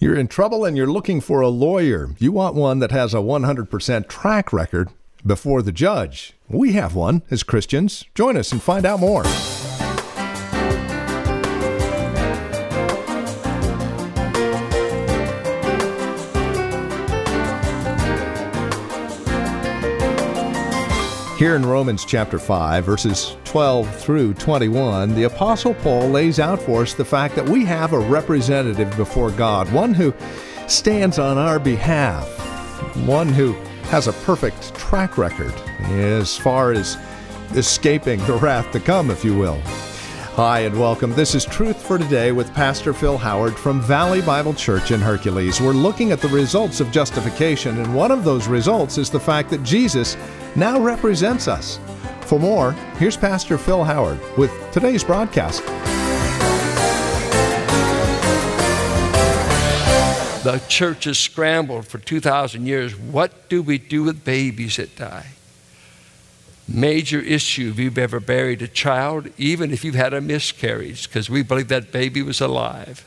You're 0.00 0.14
in 0.14 0.28
trouble 0.28 0.64
and 0.64 0.76
you're 0.76 0.86
looking 0.86 1.20
for 1.20 1.40
a 1.40 1.48
lawyer. 1.48 2.10
You 2.18 2.30
want 2.30 2.54
one 2.54 2.78
that 2.78 2.92
has 2.92 3.14
a 3.14 3.18
100% 3.18 4.08
track 4.08 4.52
record 4.52 4.90
before 5.26 5.60
the 5.60 5.72
judge. 5.72 6.34
We 6.48 6.74
have 6.74 6.94
one 6.94 7.22
as 7.32 7.42
Christians. 7.42 8.04
Join 8.14 8.36
us 8.36 8.52
and 8.52 8.62
find 8.62 8.86
out 8.86 9.00
more. 9.00 9.24
Here 21.38 21.54
in 21.54 21.64
Romans 21.64 22.04
chapter 22.04 22.36
5, 22.36 22.84
verses 22.84 23.36
12 23.44 23.94
through 24.00 24.34
21, 24.34 25.14
the 25.14 25.22
Apostle 25.22 25.72
Paul 25.72 26.08
lays 26.08 26.40
out 26.40 26.60
for 26.60 26.82
us 26.82 26.94
the 26.94 27.04
fact 27.04 27.36
that 27.36 27.48
we 27.48 27.64
have 27.64 27.92
a 27.92 27.98
representative 28.00 28.96
before 28.96 29.30
God, 29.30 29.70
one 29.72 29.94
who 29.94 30.12
stands 30.66 31.20
on 31.20 31.38
our 31.38 31.60
behalf, 31.60 32.26
one 33.06 33.28
who 33.28 33.52
has 33.84 34.08
a 34.08 34.12
perfect 34.12 34.74
track 34.74 35.16
record 35.16 35.54
as 35.92 36.36
far 36.36 36.72
as 36.72 36.96
escaping 37.54 38.18
the 38.26 38.34
wrath 38.34 38.72
to 38.72 38.80
come, 38.80 39.08
if 39.08 39.24
you 39.24 39.38
will. 39.38 39.62
Hi, 40.38 40.60
and 40.60 40.78
welcome. 40.78 41.12
This 41.14 41.34
is 41.34 41.44
Truth 41.44 41.82
for 41.82 41.98
Today 41.98 42.30
with 42.30 42.54
Pastor 42.54 42.92
Phil 42.92 43.18
Howard 43.18 43.56
from 43.56 43.80
Valley 43.80 44.22
Bible 44.22 44.54
Church 44.54 44.92
in 44.92 45.00
Hercules. 45.00 45.60
We're 45.60 45.72
looking 45.72 46.12
at 46.12 46.20
the 46.20 46.28
results 46.28 46.78
of 46.78 46.92
justification, 46.92 47.76
and 47.76 47.92
one 47.92 48.12
of 48.12 48.22
those 48.22 48.46
results 48.46 48.98
is 48.98 49.10
the 49.10 49.18
fact 49.18 49.50
that 49.50 49.64
Jesus 49.64 50.16
now 50.54 50.78
represents 50.78 51.48
us. 51.48 51.80
For 52.20 52.38
more, 52.38 52.70
here's 52.98 53.16
Pastor 53.16 53.58
Phil 53.58 53.82
Howard 53.82 54.20
with 54.38 54.52
today's 54.70 55.02
broadcast. 55.02 55.64
The 60.44 60.62
church 60.68 61.02
has 61.02 61.18
scrambled 61.18 61.88
for 61.88 61.98
2,000 61.98 62.64
years. 62.64 62.96
What 62.96 63.48
do 63.48 63.60
we 63.60 63.78
do 63.78 64.04
with 64.04 64.24
babies 64.24 64.76
that 64.76 64.94
die? 64.94 65.26
Major 66.68 67.18
issue 67.20 67.70
if 67.70 67.78
you've 67.78 67.98
ever 67.98 68.20
buried 68.20 68.62
a 68.62 68.68
child, 68.68 69.28
even 69.38 69.72
if 69.72 69.84
you've 69.84 69.94
had 69.94 70.12
a 70.12 70.20
miscarriage, 70.20 71.08
because 71.08 71.30
we 71.30 71.42
believe 71.42 71.68
that 71.68 71.90
baby 71.90 72.22
was 72.22 72.40
alive. 72.40 73.04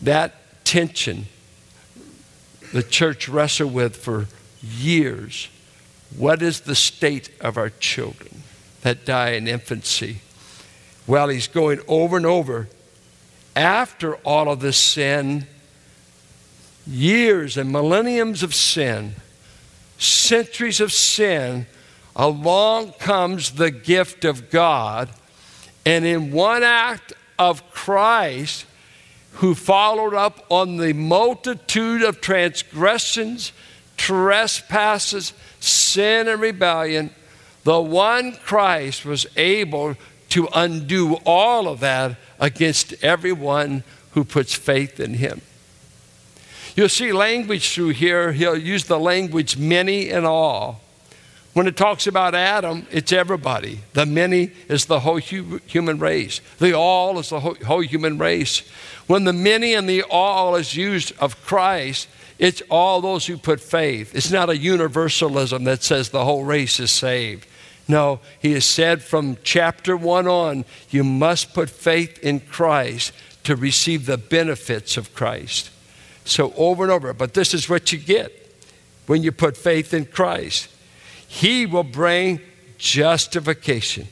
That 0.00 0.64
tension 0.64 1.26
the 2.72 2.82
church 2.82 3.28
wrestled 3.28 3.72
with 3.72 3.96
for 3.96 4.26
years. 4.62 5.48
What 6.16 6.42
is 6.42 6.62
the 6.62 6.74
state 6.74 7.30
of 7.40 7.56
our 7.56 7.70
children 7.70 8.42
that 8.80 9.04
die 9.04 9.30
in 9.30 9.46
infancy? 9.46 10.18
Well, 11.06 11.28
he's 11.28 11.48
going 11.48 11.80
over 11.86 12.16
and 12.16 12.26
over. 12.26 12.68
After 13.54 14.16
all 14.16 14.50
of 14.50 14.60
this 14.60 14.78
sin, 14.78 15.46
years 16.86 17.56
and 17.56 17.70
millenniums 17.70 18.42
of 18.42 18.54
sin, 18.54 19.16
centuries 20.02 20.80
of 20.80 20.92
sin, 20.92 21.66
along 22.16 22.92
comes 22.92 23.52
the 23.52 23.70
gift 23.70 24.24
of 24.24 24.50
God. 24.50 25.10
And 25.84 26.04
in 26.04 26.32
one 26.32 26.62
act 26.62 27.12
of 27.38 27.70
Christ, 27.70 28.66
who 29.34 29.54
followed 29.54 30.14
up 30.14 30.44
on 30.50 30.76
the 30.76 30.92
multitude 30.92 32.02
of 32.02 32.20
transgressions, 32.20 33.52
trespasses, 33.96 35.32
sin, 35.60 36.28
and 36.28 36.40
rebellion, 36.40 37.10
the 37.64 37.80
one 37.80 38.32
Christ 38.32 39.04
was 39.04 39.26
able 39.36 39.96
to 40.30 40.48
undo 40.54 41.14
all 41.24 41.68
of 41.68 41.80
that 41.80 42.16
against 42.40 42.94
everyone 43.04 43.84
who 44.12 44.24
puts 44.24 44.54
faith 44.54 44.98
in 44.98 45.14
him. 45.14 45.40
You'll 46.74 46.88
see 46.88 47.12
language 47.12 47.74
through 47.74 47.90
here. 47.90 48.32
He'll 48.32 48.56
use 48.56 48.84
the 48.84 48.98
language 48.98 49.56
many 49.56 50.10
and 50.10 50.24
all. 50.24 50.80
When 51.52 51.66
it 51.66 51.76
talks 51.76 52.06
about 52.06 52.34
Adam, 52.34 52.86
it's 52.90 53.12
everybody. 53.12 53.80
The 53.92 54.06
many 54.06 54.52
is 54.68 54.86
the 54.86 55.00
whole 55.00 55.20
hu- 55.20 55.60
human 55.66 55.98
race. 55.98 56.40
The 56.58 56.72
all 56.72 57.18
is 57.18 57.28
the 57.28 57.40
whole, 57.40 57.56
whole 57.56 57.82
human 57.82 58.16
race. 58.16 58.60
When 59.06 59.24
the 59.24 59.34
many 59.34 59.74
and 59.74 59.86
the 59.86 60.02
all 60.04 60.56
is 60.56 60.74
used 60.74 61.12
of 61.18 61.44
Christ, 61.44 62.08
it's 62.38 62.62
all 62.70 63.02
those 63.02 63.26
who 63.26 63.36
put 63.36 63.60
faith. 63.60 64.14
It's 64.14 64.30
not 64.30 64.48
a 64.48 64.56
universalism 64.56 65.64
that 65.64 65.82
says 65.82 66.08
the 66.08 66.24
whole 66.24 66.44
race 66.44 66.80
is 66.80 66.90
saved. 66.90 67.46
No, 67.86 68.20
he 68.40 68.52
has 68.52 68.64
said 68.64 69.02
from 69.02 69.36
chapter 69.44 69.94
one 69.94 70.26
on, 70.26 70.64
you 70.88 71.04
must 71.04 71.52
put 71.52 71.68
faith 71.68 72.18
in 72.20 72.40
Christ 72.40 73.12
to 73.44 73.56
receive 73.56 74.06
the 74.06 74.16
benefits 74.16 74.96
of 74.96 75.14
Christ. 75.14 75.70
So, 76.24 76.52
over 76.56 76.84
and 76.84 76.92
over. 76.92 77.12
But 77.12 77.34
this 77.34 77.52
is 77.54 77.68
what 77.68 77.92
you 77.92 77.98
get 77.98 78.32
when 79.06 79.22
you 79.22 79.32
put 79.32 79.56
faith 79.56 79.92
in 79.92 80.06
Christ 80.06 80.68
He 81.26 81.66
will 81.66 81.84
bring 81.84 82.40
justification. 82.78 84.08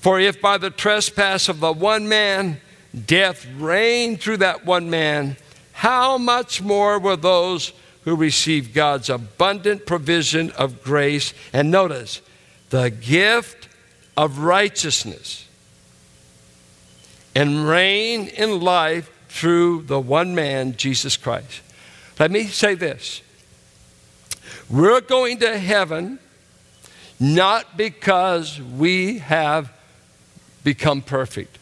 For 0.00 0.18
if 0.18 0.40
by 0.40 0.56
the 0.58 0.70
trespass 0.70 1.48
of 1.48 1.60
the 1.60 1.72
one 1.72 2.08
man 2.08 2.60
death 3.06 3.46
reigned 3.56 4.20
through 4.20 4.38
that 4.38 4.64
one 4.64 4.90
man, 4.90 5.36
how 5.72 6.18
much 6.18 6.62
more 6.62 6.98
will 6.98 7.16
those 7.16 7.72
who 8.04 8.16
receive 8.16 8.74
God's 8.74 9.10
abundant 9.10 9.86
provision 9.86 10.50
of 10.52 10.82
grace 10.82 11.34
and 11.52 11.70
notice 11.70 12.22
the 12.70 12.90
gift 12.90 13.68
of 14.16 14.38
righteousness 14.38 15.46
and 17.34 17.68
reign 17.68 18.28
in 18.28 18.60
life 18.60 19.10
through 19.30 19.82
the 19.82 20.00
one 20.00 20.34
man, 20.34 20.76
Jesus 20.76 21.16
Christ. 21.16 21.62
Let 22.18 22.30
me 22.30 22.44
say 22.44 22.74
this 22.74 23.22
we're 24.68 25.00
going 25.00 25.38
to 25.38 25.56
heaven 25.56 26.18
not 27.20 27.76
because 27.76 28.60
we 28.60 29.18
have 29.18 29.72
become 30.64 31.00
perfect. 31.00 31.58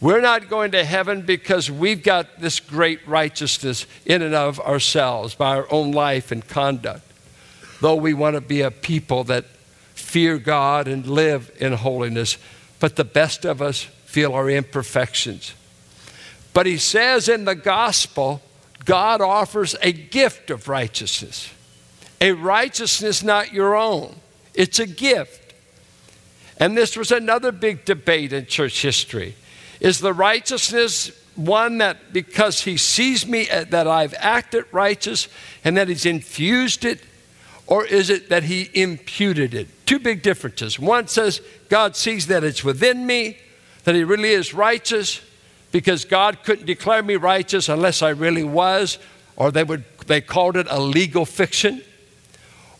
We're 0.00 0.20
not 0.20 0.48
going 0.48 0.70
to 0.72 0.84
heaven 0.84 1.22
because 1.22 1.70
we've 1.70 2.04
got 2.04 2.38
this 2.38 2.60
great 2.60 3.06
righteousness 3.06 3.84
in 4.06 4.22
and 4.22 4.34
of 4.34 4.60
ourselves 4.60 5.34
by 5.34 5.56
our 5.56 5.66
own 5.72 5.90
life 5.90 6.30
and 6.30 6.46
conduct. 6.46 7.02
Though 7.80 7.96
we 7.96 8.14
want 8.14 8.36
to 8.36 8.40
be 8.40 8.60
a 8.60 8.70
people 8.70 9.24
that 9.24 9.44
fear 9.94 10.38
God 10.38 10.86
and 10.86 11.04
live 11.04 11.50
in 11.58 11.72
holiness, 11.72 12.38
but 12.78 12.94
the 12.94 13.04
best 13.04 13.44
of 13.44 13.60
us 13.60 13.82
feel 13.82 14.34
our 14.34 14.48
imperfections. 14.48 15.52
But 16.58 16.66
he 16.66 16.78
says 16.78 17.28
in 17.28 17.44
the 17.44 17.54
gospel, 17.54 18.42
God 18.84 19.20
offers 19.20 19.76
a 19.80 19.92
gift 19.92 20.50
of 20.50 20.66
righteousness, 20.66 21.54
a 22.20 22.32
righteousness 22.32 23.22
not 23.22 23.52
your 23.52 23.76
own. 23.76 24.16
It's 24.54 24.80
a 24.80 24.86
gift. 24.88 25.54
And 26.56 26.76
this 26.76 26.96
was 26.96 27.12
another 27.12 27.52
big 27.52 27.84
debate 27.84 28.32
in 28.32 28.46
church 28.46 28.82
history. 28.82 29.36
Is 29.78 30.00
the 30.00 30.12
righteousness 30.12 31.12
one 31.36 31.78
that 31.78 32.12
because 32.12 32.62
he 32.62 32.76
sees 32.76 33.24
me 33.24 33.48
uh, 33.48 33.62
that 33.70 33.86
I've 33.86 34.14
acted 34.18 34.64
righteous 34.72 35.28
and 35.62 35.76
that 35.76 35.86
he's 35.86 36.06
infused 36.06 36.84
it? 36.84 36.98
Or 37.68 37.86
is 37.86 38.10
it 38.10 38.30
that 38.30 38.42
he 38.42 38.68
imputed 38.74 39.54
it? 39.54 39.68
Two 39.86 40.00
big 40.00 40.24
differences. 40.24 40.76
One 40.76 41.06
says 41.06 41.40
God 41.68 41.94
sees 41.94 42.26
that 42.26 42.42
it's 42.42 42.64
within 42.64 43.06
me, 43.06 43.38
that 43.84 43.94
he 43.94 44.02
really 44.02 44.30
is 44.30 44.52
righteous, 44.52 45.20
because 45.72 46.04
God 46.04 46.42
couldn't 46.44 46.66
declare 46.66 47.02
me 47.02 47.16
righteous 47.16 47.68
unless 47.68 48.02
I 48.02 48.10
really 48.10 48.44
was, 48.44 48.98
or 49.36 49.50
they 49.50 49.64
would 49.64 49.84
they 50.06 50.20
called 50.20 50.56
it 50.56 50.66
a 50.70 50.80
legal 50.80 51.24
fiction. 51.26 51.82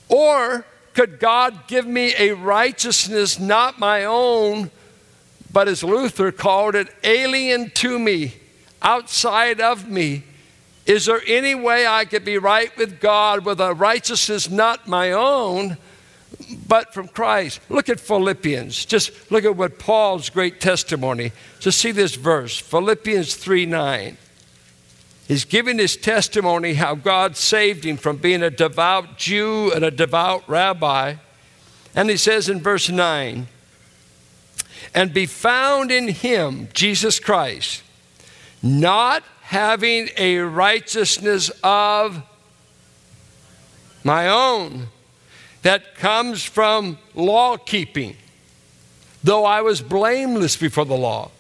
Or 0.09 0.65
could 0.95 1.21
God 1.21 1.67
give 1.67 1.87
me 1.87 2.15
a 2.19 2.33
righteousness 2.33 3.39
not 3.39 3.79
my 3.79 4.05
own, 4.05 4.71
but 5.53 5.69
as 5.69 5.85
Luther 5.85 6.33
called 6.33 6.75
it, 6.75 6.89
alien 7.05 7.71
to 7.77 7.99
me, 7.99 8.35
outside 8.83 9.61
of 9.61 9.89
me? 9.89 10.25
Is 10.87 11.05
there 11.05 11.21
any 11.27 11.55
way 11.55 11.87
I 11.87 12.07
could 12.07 12.25
be 12.25 12.39
right 12.39 12.75
with 12.79 12.99
God 12.99 13.45
with 13.45 13.61
a 13.61 13.75
righteousness 13.75 14.49
not 14.49 14.89
my 14.89 15.13
own? 15.13 15.77
But 16.67 16.93
from 16.95 17.09
Christ. 17.09 17.61
Look 17.69 17.89
at 17.89 18.01
Philippians. 18.01 18.85
Just 18.85 19.31
look 19.31 19.45
at 19.45 19.57
what 19.57 19.79
Paul's 19.79 20.31
great 20.31 20.61
testimony. 20.61 21.33
Just 21.59 21.79
see 21.79 21.93
this 21.93 22.15
verse, 22.15 22.59
Philippians 22.59 23.35
3 23.35 23.67
9. 23.67 24.17
He's 25.27 25.45
giving 25.45 25.79
his 25.79 25.97
testimony 25.97 26.75
how 26.75 26.95
God 26.95 27.37
saved 27.37 27.85
him 27.85 27.99
from 27.99 28.17
being 28.17 28.43
a 28.43 28.51
devout 28.51 29.19
Jew 29.19 29.71
and 29.75 29.85
a 29.85 29.91
devout 29.91 30.49
rabbi. 30.49 31.17
And 31.95 32.09
he 32.09 32.17
says 32.17 32.49
in 32.49 32.61
verse 32.61 32.89
9, 32.89 33.47
and 34.95 35.13
be 35.13 35.27
found 35.27 35.91
in 35.91 36.09
him, 36.09 36.69
Jesus 36.73 37.21
Christ, 37.21 37.83
not 38.63 39.23
having 39.43 40.09
a 40.17 40.39
righteousness 40.39 41.51
of 41.63 42.23
my 44.03 44.29
own 44.29 44.89
that 45.69 45.95
comes 45.97 46.43
from 46.43 46.97
law 47.15 47.59
keeping, 47.59 48.17
though 49.23 49.45
I 49.45 49.61
was 49.61 49.83
blameless 49.83 50.57
before 50.57 50.87
the 50.87 50.97
law. 50.97 51.31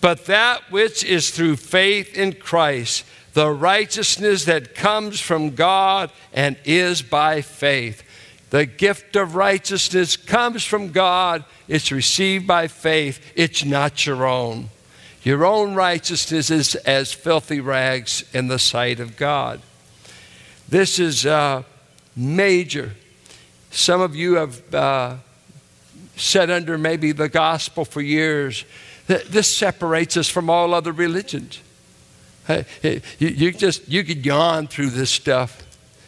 but 0.00 0.24
that 0.24 0.62
which 0.70 1.04
is 1.04 1.30
through 1.30 1.56
faith 1.56 2.16
in 2.16 2.32
Christ, 2.32 3.04
the 3.34 3.50
righteousness 3.50 4.46
that 4.46 4.74
comes 4.74 5.20
from 5.20 5.54
God 5.54 6.10
and 6.32 6.56
is 6.64 7.02
by 7.02 7.42
faith. 7.42 8.02
The 8.48 8.64
gift 8.64 9.14
of 9.14 9.34
righteousness 9.34 10.16
comes 10.16 10.64
from 10.64 10.92
God, 10.92 11.44
it's 11.68 11.92
received 11.92 12.46
by 12.46 12.66
faith, 12.66 13.20
it's 13.34 13.62
not 13.62 14.06
your 14.06 14.24
own. 14.24 14.70
Your 15.22 15.44
own 15.44 15.74
righteousness 15.74 16.50
is 16.50 16.76
as 16.76 17.12
filthy 17.12 17.60
rags 17.60 18.24
in 18.32 18.48
the 18.48 18.58
sight 18.58 19.00
of 19.00 19.18
God. 19.18 19.60
This 20.66 20.98
is 20.98 21.26
a 21.26 21.66
major. 22.16 22.94
Some 23.78 24.00
of 24.00 24.16
you 24.16 24.34
have 24.34 24.74
uh, 24.74 25.16
sat 26.16 26.50
under 26.50 26.76
maybe 26.76 27.12
the 27.12 27.28
gospel 27.28 27.84
for 27.84 28.00
years. 28.00 28.64
That 29.06 29.26
this 29.26 29.46
separates 29.46 30.16
us 30.16 30.28
from 30.28 30.50
all 30.50 30.74
other 30.74 30.90
religions. 30.90 31.60
You, 32.82 33.00
you 33.20 33.52
just 33.52 33.88
you 33.88 34.02
could 34.02 34.26
yawn 34.26 34.66
through 34.66 34.90
this 34.90 35.10
stuff 35.10 35.62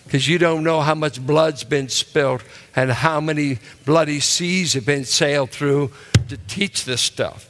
because 0.05 0.27
you 0.27 0.37
don't 0.37 0.65
know 0.65 0.81
how 0.81 0.97
much 0.97 1.25
blood's 1.25 1.63
been 1.63 1.89
spilled 1.89 2.43
and 2.75 2.91
how 2.91 3.21
many 3.21 3.61
bloody 3.85 4.19
seas 4.19 4.75
have 4.75 4.85
been 4.85 5.05
sailed 5.05 5.51
through 5.51 5.93
to 6.29 6.37
teach 6.49 6.85
this 6.85 7.01
stuff. 7.01 7.49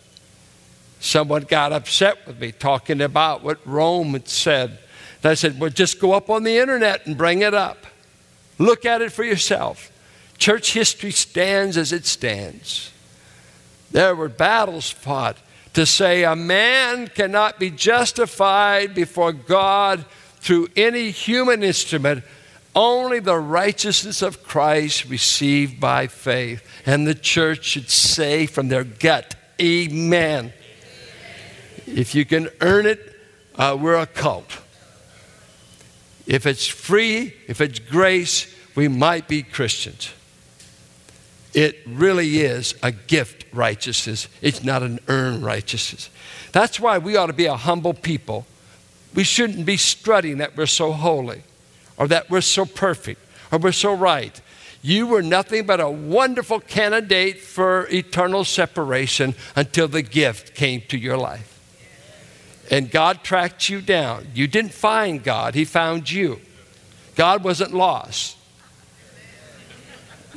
Someone 1.01 1.43
got 1.45 1.73
upset 1.73 2.27
with 2.27 2.39
me 2.39 2.53
talking 2.53 3.01
about 3.01 3.43
what 3.43 3.59
Rome 3.67 4.13
had 4.13 4.29
said. 4.29 4.79
And 5.23 5.31
I 5.31 5.35
said, 5.35 5.59
Well, 5.59 5.71
just 5.71 5.99
go 5.99 6.13
up 6.13 6.29
on 6.29 6.43
the 6.43 6.59
internet 6.59 7.07
and 7.07 7.17
bring 7.17 7.41
it 7.41 7.55
up. 7.55 7.87
Look 8.59 8.85
at 8.85 9.01
it 9.01 9.13
for 9.13 9.25
yourself. 9.25 9.90
Church 10.41 10.73
history 10.73 11.11
stands 11.11 11.77
as 11.77 11.93
it 11.93 12.07
stands. 12.07 12.91
There 13.91 14.17
were 14.17 14.31
battles 14.31 14.91
fought 14.91 15.37
to 15.75 15.85
say 15.85 16.25
a 16.25 16.35
man 16.35 17.09
cannot 17.09 17.59
be 17.59 17.71
justified 17.71 18.95
before 18.95 19.33
God 19.33 20.07
through 20.39 20.69
any 20.77 21.11
human 21.11 21.63
instrument, 21.63 22.25
only 22.75 23.21
the 23.21 23.37
righteousness 23.37 24.23
of 24.23 24.43
Christ 24.43 25.05
received 25.05 25.79
by 25.79 26.07
faith. 26.07 26.67
And 26.87 27.07
the 27.07 27.15
church 27.15 27.65
should 27.65 27.91
say 27.91 28.47
from 28.47 28.69
their 28.69 28.85
gut, 28.85 29.35
Amen. 29.61 30.55
If 31.87 32.15
you 32.15 32.25
can 32.25 32.49
earn 32.63 32.87
it, 32.87 33.15
uh, 33.57 33.77
we're 33.79 33.99
a 33.99 34.07
cult. 34.07 34.57
If 36.27 36.47
it's 36.47 36.67
free, 36.67 37.35
if 37.47 37.61
it's 37.61 37.79
grace, 37.79 38.55
we 38.75 38.89
might 38.89 39.29
be 39.29 39.43
Christians. 39.43 40.15
It 41.53 41.79
really 41.87 42.41
is 42.41 42.75
a 42.83 42.93
gift 42.93 43.45
righteousness. 43.53 44.29
It's 44.41 44.63
not 44.63 44.83
an 44.83 45.01
earned 45.09 45.45
righteousness. 45.45 46.11
That's 46.53 46.79
why 46.79 46.99
we 46.99 47.17
ought 47.17 47.27
to 47.27 47.33
be 47.33 47.47
a 47.47 47.57
humble 47.57 47.95
people. 47.95 48.47
We 49.15 49.25
shouldn't 49.25 49.67
be 49.67 49.77
strutting 49.77 50.39
that 50.39 50.57
we're 50.57 50.67
so 50.67 50.93
holy 50.93 51.43
or 51.97 52.07
that 52.09 52.31
we're 52.31 52.41
so 52.41 52.65
perfect 52.65 53.21
or 53.51 53.59
we're 53.59 53.73
so 53.73 53.93
right. 53.93 54.41
You 54.83 55.09
were 55.09 55.23
nothing 55.23 55.67
but 55.67 55.81
a 55.81 55.91
wonderful 55.91 56.61
candidate 56.61 57.41
for 57.41 57.87
eternal 57.91 58.45
separation 58.45 59.35
until 59.57 59.89
the 59.89 60.03
gift 60.03 60.55
came 60.55 60.83
to 60.89 60.97
your 60.97 61.17
life 61.17 61.51
and 62.71 62.91
God 62.91 63.25
tracked 63.25 63.69
you 63.69 63.81
down. 63.81 64.29
You 64.33 64.47
didn't 64.47 64.73
find 64.73 65.23
God, 65.23 65.55
He 65.55 65.65
found 65.65 66.11
you. 66.11 66.41
God 67.17 67.43
wasn't 67.43 67.75
lost. 67.75 68.37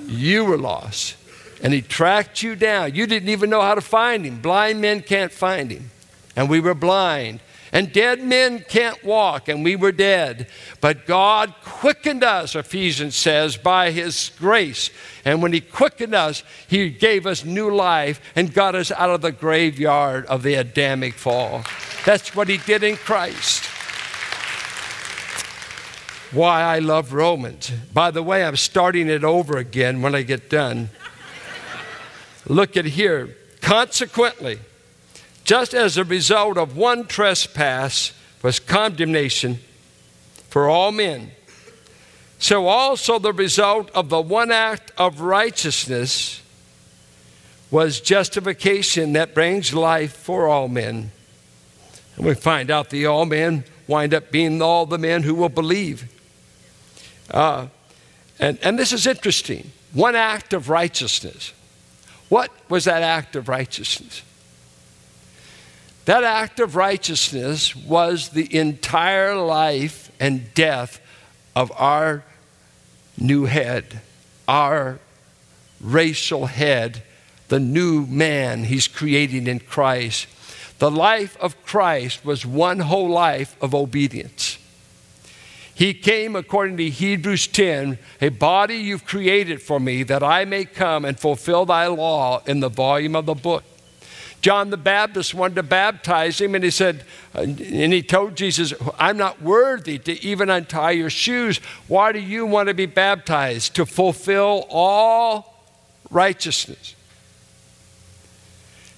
You 0.06 0.46
were 0.46 0.58
lost. 0.58 1.16
And 1.62 1.74
He 1.74 1.82
tracked 1.82 2.44
you 2.44 2.56
down. 2.56 2.96
You 2.96 3.08
didn't 3.08 3.30
even 3.30 3.50
know 3.50 3.62
how 3.62 3.76
to 3.76 3.82
find 3.82 4.26
Him. 4.26 4.42
Blind 4.42 4.82
men 4.82 5.02
can't 5.02 5.32
find 5.32 5.72
Him. 5.72 5.92
And 6.36 6.50
we 6.50 6.60
were 6.60 6.74
blind. 6.74 7.40
And 7.72 7.92
dead 7.92 8.22
men 8.22 8.64
can't 8.70 9.04
walk, 9.04 9.48
and 9.50 9.64
we 9.64 9.76
were 9.76 9.92
dead. 9.92 10.48
But 10.80 11.08
God 11.08 11.56
quickened 11.64 12.24
us, 12.24 12.56
Ephesians 12.56 13.16
says, 13.16 13.58
by 13.58 13.90
His 13.90 14.32
grace. 14.38 14.92
And 15.26 15.42
when 15.42 15.54
He 15.54 15.62
quickened 15.62 16.14
us, 16.14 16.44
He 16.68 16.92
gave 16.92 17.26
us 17.26 17.44
new 17.44 17.74
life 17.74 18.22
and 18.36 18.54
got 18.54 18.76
us 18.76 18.92
out 18.92 19.10
of 19.10 19.22
the 19.22 19.32
graveyard 19.32 20.28
of 20.28 20.44
the 20.44 20.54
Adamic 20.54 21.16
fall. 21.16 21.64
That's 22.06 22.36
what 22.36 22.48
He 22.48 22.58
did 22.58 22.84
in 22.84 22.96
Christ. 22.96 23.64
Why 26.34 26.64
I 26.64 26.80
love 26.80 27.14
Romans. 27.14 27.70
By 27.94 28.10
the 28.10 28.24
way, 28.24 28.44
I'm 28.44 28.56
starting 28.56 29.08
it 29.08 29.24
over 29.24 29.58
again 29.58 30.02
when 30.02 30.16
I 30.16 30.24
get 30.24 30.50
done. 30.50 30.90
Look 32.48 32.76
at 32.76 32.86
here. 32.86 33.38
Consequently, 33.62 34.60
just 35.44 35.74
as 35.74 35.96
a 35.96 36.04
result 36.04 36.58
of 36.58 36.76
one 36.76 37.06
trespass 37.06 38.14
was 38.42 38.60
condemnation 38.60 39.60
for 40.50 40.70
all 40.70 40.92
men, 40.92 41.32
so 42.40 42.68
also 42.68 43.20
the 43.20 43.32
result 43.32 43.90
of 43.92 44.10
the 44.10 44.20
one 44.20 44.52
act 44.52 44.92
of 44.98 45.22
righteousness 45.22 46.42
was 47.72 48.02
justification 48.02 49.14
that 49.14 49.34
brings 49.34 49.74
life 49.74 50.14
for 50.14 50.48
all 50.48 50.68
men. 50.68 51.12
And 52.16 52.26
we 52.26 52.36
find 52.36 52.70
out 52.70 52.90
the 52.90 53.06
all 53.06 53.26
men 53.26 53.64
wind 53.88 54.14
up 54.14 54.32
being 54.32 54.62
all 54.62 54.86
the 54.86 54.98
men 54.98 55.24
who 55.24 55.36
will 55.36 55.50
believe. 55.50 56.13
Uh, 57.30 57.68
and, 58.40 58.60
and 58.62 58.78
this 58.78 58.92
is 58.92 59.08
interesting. 59.08 59.72
One 59.94 60.16
act 60.16 60.54
of 60.54 60.70
righteousness. 60.70 61.54
What 62.30 62.52
was 62.70 62.86
that 62.86 63.04
act 63.04 63.36
of 63.36 63.48
righteousness? 63.48 64.24
That 66.06 66.24
act 66.24 66.60
of 66.60 66.76
righteousness 66.76 67.76
was 67.76 68.30
the 68.30 68.54
entire 68.56 69.36
life 69.36 70.12
and 70.20 70.54
death 70.54 71.00
of 71.56 71.72
our 71.76 72.24
new 73.18 73.46
head, 73.46 74.02
our 74.48 75.00
racial 75.80 76.48
head, 76.48 77.04
the 77.48 77.60
new 77.60 78.06
man 78.06 78.64
he's 78.66 78.88
creating 78.88 79.48
in 79.48 79.60
Christ. 79.60 80.28
The 80.80 80.92
life 80.92 81.38
of 81.40 81.64
Christ 81.64 82.26
was 82.26 82.46
one 82.46 82.80
whole 82.80 83.10
life 83.10 83.56
of 83.62 83.76
obedience. 83.76 84.58
He 85.76 85.94
came, 85.94 86.36
according 86.36 86.78
to 86.78 86.90
Hebrews 86.90 87.48
10, 87.48 87.98
a 88.22 88.30
body 88.30 88.76
you've 88.76 89.06
created 89.06 89.62
for 89.62 89.80
me 89.80 90.04
that 90.04 90.22
I 90.22 90.46
may 90.46 90.66
come 90.66 91.04
and 91.04 91.20
fulfill 91.20 91.66
thy 91.66 91.88
law 91.88 92.44
in 92.46 92.60
the 92.60 92.70
volume 92.70 93.16
of 93.16 93.26
the 93.26 93.34
book. 93.34 93.64
John 94.42 94.70
the 94.70 94.78
Baptist 94.78 95.34
wanted 95.34 95.56
to 95.56 95.64
baptize 95.64 96.40
him, 96.40 96.54
and 96.54 96.64
he 96.64 96.70
said, 96.70 97.06
uh, 97.34 97.44
and 97.44 97.58
he 97.94 98.04
told 98.04 98.36
Jesus, 98.36 98.74
I'm 99.00 99.18
not 99.18 99.42
worthy 99.42 99.98
to 100.00 100.22
even 100.22 100.50
untie 100.50 100.92
your 100.92 101.10
shoes. 101.10 101.58
Why 101.88 102.12
do 102.12 102.20
you 102.20 102.46
want 102.46 102.68
to 102.68 102.74
be 102.74 102.86
baptized? 102.86 103.74
To 103.76 103.86
fulfill 103.86 104.68
all 104.70 105.64
righteousness. 106.12 106.94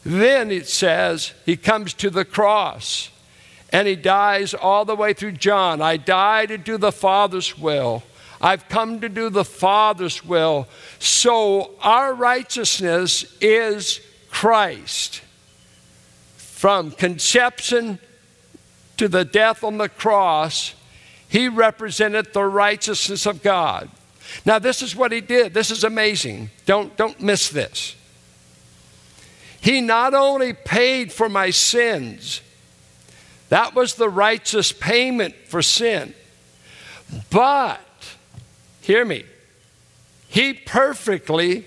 Then 0.03 0.51
it 0.51 0.67
says, 0.67 1.33
he 1.45 1.55
comes 1.57 1.93
to 1.95 2.09
the 2.09 2.25
cross 2.25 3.11
and 3.75 3.89
he 3.89 3.97
dies 3.97 4.53
all 4.53 4.85
the 4.85 4.95
way 4.95 5.11
through 5.11 5.33
John. 5.33 5.81
I 5.81 5.97
die 5.97 6.45
to 6.45 6.57
do 6.57 6.77
the 6.77 6.93
Father's 6.93 7.57
will. 7.59 8.03
I've 8.39 8.69
come 8.69 9.01
to 9.01 9.09
do 9.09 9.29
the 9.29 9.43
Father's 9.43 10.23
will. 10.23 10.69
So 10.97 11.71
our 11.81 12.13
righteousness 12.13 13.35
is 13.41 13.99
Christ. 14.29 15.21
From 16.37 16.89
conception 16.89 17.99
to 18.95 19.09
the 19.09 19.25
death 19.25 19.61
on 19.61 19.77
the 19.77 19.89
cross, 19.89 20.73
he 21.27 21.49
represented 21.49 22.31
the 22.31 22.45
righteousness 22.45 23.25
of 23.25 23.43
God. 23.43 23.89
Now, 24.45 24.57
this 24.57 24.81
is 24.81 24.95
what 24.95 25.11
he 25.11 25.19
did. 25.19 25.53
This 25.53 25.69
is 25.69 25.83
amazing. 25.83 26.49
Don't, 26.65 26.95
don't 26.95 27.19
miss 27.19 27.49
this. 27.49 27.97
He 29.59 29.81
not 29.81 30.13
only 30.13 30.53
paid 30.53 31.11
for 31.11 31.27
my 31.27 31.49
sins, 31.49 32.39
that 33.49 33.75
was 33.75 33.95
the 33.95 34.09
righteous 34.09 34.71
payment 34.71 35.35
for 35.47 35.61
sin, 35.61 36.13
but, 37.29 37.79
hear 38.81 39.05
me, 39.05 39.23
he 40.27 40.53
perfectly 40.53 41.65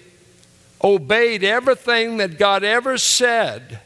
obeyed 0.82 1.44
everything 1.44 2.18
that 2.18 2.38
God 2.38 2.64
ever 2.64 2.98
said 2.98 3.80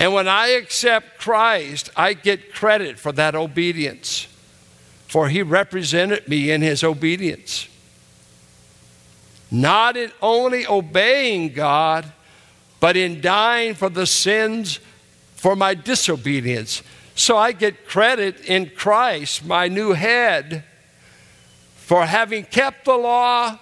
and 0.00 0.14
when 0.14 0.26
I 0.26 0.48
accept 0.48 1.18
Christ, 1.18 1.90
I 1.94 2.14
get 2.14 2.54
credit 2.54 2.98
for 2.98 3.12
that 3.12 3.34
obedience, 3.34 4.28
for 5.06 5.28
he 5.28 5.42
represented 5.42 6.26
me 6.26 6.50
in 6.50 6.62
his 6.62 6.82
obedience. 6.82 7.68
Not 9.50 9.98
in 9.98 10.10
only 10.22 10.66
obeying 10.66 11.52
God, 11.52 12.10
but 12.80 12.96
in 12.96 13.20
dying 13.20 13.74
for 13.74 13.90
the 13.90 14.06
sins 14.06 14.80
for 15.40 15.56
my 15.56 15.72
disobedience. 15.72 16.82
So 17.14 17.38
I 17.38 17.52
get 17.52 17.86
credit 17.86 18.40
in 18.44 18.68
Christ, 18.76 19.42
my 19.42 19.68
new 19.68 19.92
head, 19.92 20.64
for 21.76 22.04
having 22.04 22.44
kept 22.44 22.84
the 22.84 22.94
law 22.94 23.58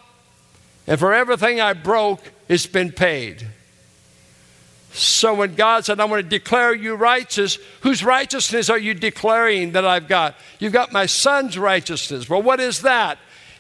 and 0.89 0.99
for 0.99 1.15
everything 1.15 1.61
I 1.61 1.75
broke, 1.75 2.33
it's 2.49 2.67
been 2.67 2.91
paid. 2.91 3.47
So 4.91 5.35
when 5.35 5.55
God 5.55 5.85
said, 5.85 6.01
I 6.01 6.05
want 6.07 6.25
to 6.25 6.29
declare 6.29 6.75
you 6.75 6.97
righteous, 6.97 7.61
whose 7.83 8.03
righteousness 8.03 8.69
are 8.69 8.79
you 8.79 8.93
declaring 8.93 9.71
that 9.73 9.87
I've 9.87 10.09
got? 10.09 10.35
You've 10.59 10.73
got 10.73 10.91
my 10.91 11.07
son's 11.07 11.57
righteousness. 11.57 12.29
Well, 12.29 12.43
what 12.43 12.59
is 12.59 12.83
that? 12.83 13.19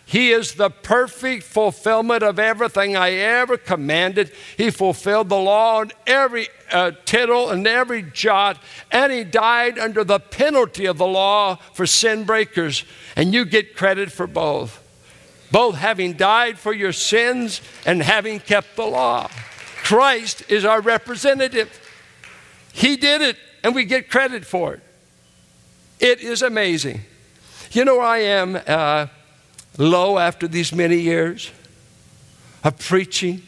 He 0.09 0.31
is 0.31 0.55
the 0.55 0.71
perfect 0.71 1.43
fulfillment 1.43 2.23
of 2.23 2.38
everything 2.38 2.97
I 2.97 3.11
ever 3.11 3.59
commanded. 3.59 4.33
He 4.57 4.71
fulfilled 4.71 5.29
the 5.29 5.37
law 5.37 5.83
in 5.83 5.93
every 6.07 6.49
uh, 6.73 6.93
tittle 7.05 7.50
and 7.50 7.67
every 7.67 8.00
jot, 8.00 8.59
and 8.91 9.12
he 9.12 9.23
died 9.23 9.79
under 9.79 10.05
the 10.05 10.19
penalty 10.19 10.87
of 10.87 10.97
the 10.97 11.07
law 11.07 11.57
for 11.75 11.85
sin 11.85 12.25
breakers. 12.25 12.87
And 13.17 13.35
you 13.35 13.45
get 13.45 13.77
credit 13.77 14.11
for 14.11 14.27
both. 14.27 14.83
Both 15.53 15.75
having 15.75 16.15
died 16.15 16.59
for 16.59 16.73
your 16.73 16.93
sins 16.93 17.61
and 17.85 18.03
having 18.03 18.41
kept 18.41 18.77
the 18.77 18.87
law. 18.87 19.29
Christ 19.85 20.43
is 20.50 20.65
our 20.65 20.81
representative. 20.81 21.69
He 22.73 22.97
did 22.97 23.21
it, 23.21 23.37
and 23.62 23.75
we 23.75 23.85
get 23.85 24.09
credit 24.09 24.47
for 24.47 24.73
it. 24.73 24.81
It 26.00 26.23
is 26.23 26.41
amazing. 26.41 27.03
You 27.73 27.85
know 27.85 28.00
I 28.00 28.19
am 28.21 28.59
uh, 28.67 29.09
low 29.79 30.19
after 30.19 30.47
these 30.47 30.73
many 30.73 30.99
years 30.99 31.51
of 32.63 32.79
preaching? 32.79 33.43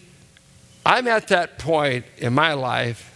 I'm 0.87 1.07
at 1.07 1.29
that 1.29 1.59
point 1.59 2.07
in 2.17 2.33
my 2.33 2.55
life. 2.55 3.07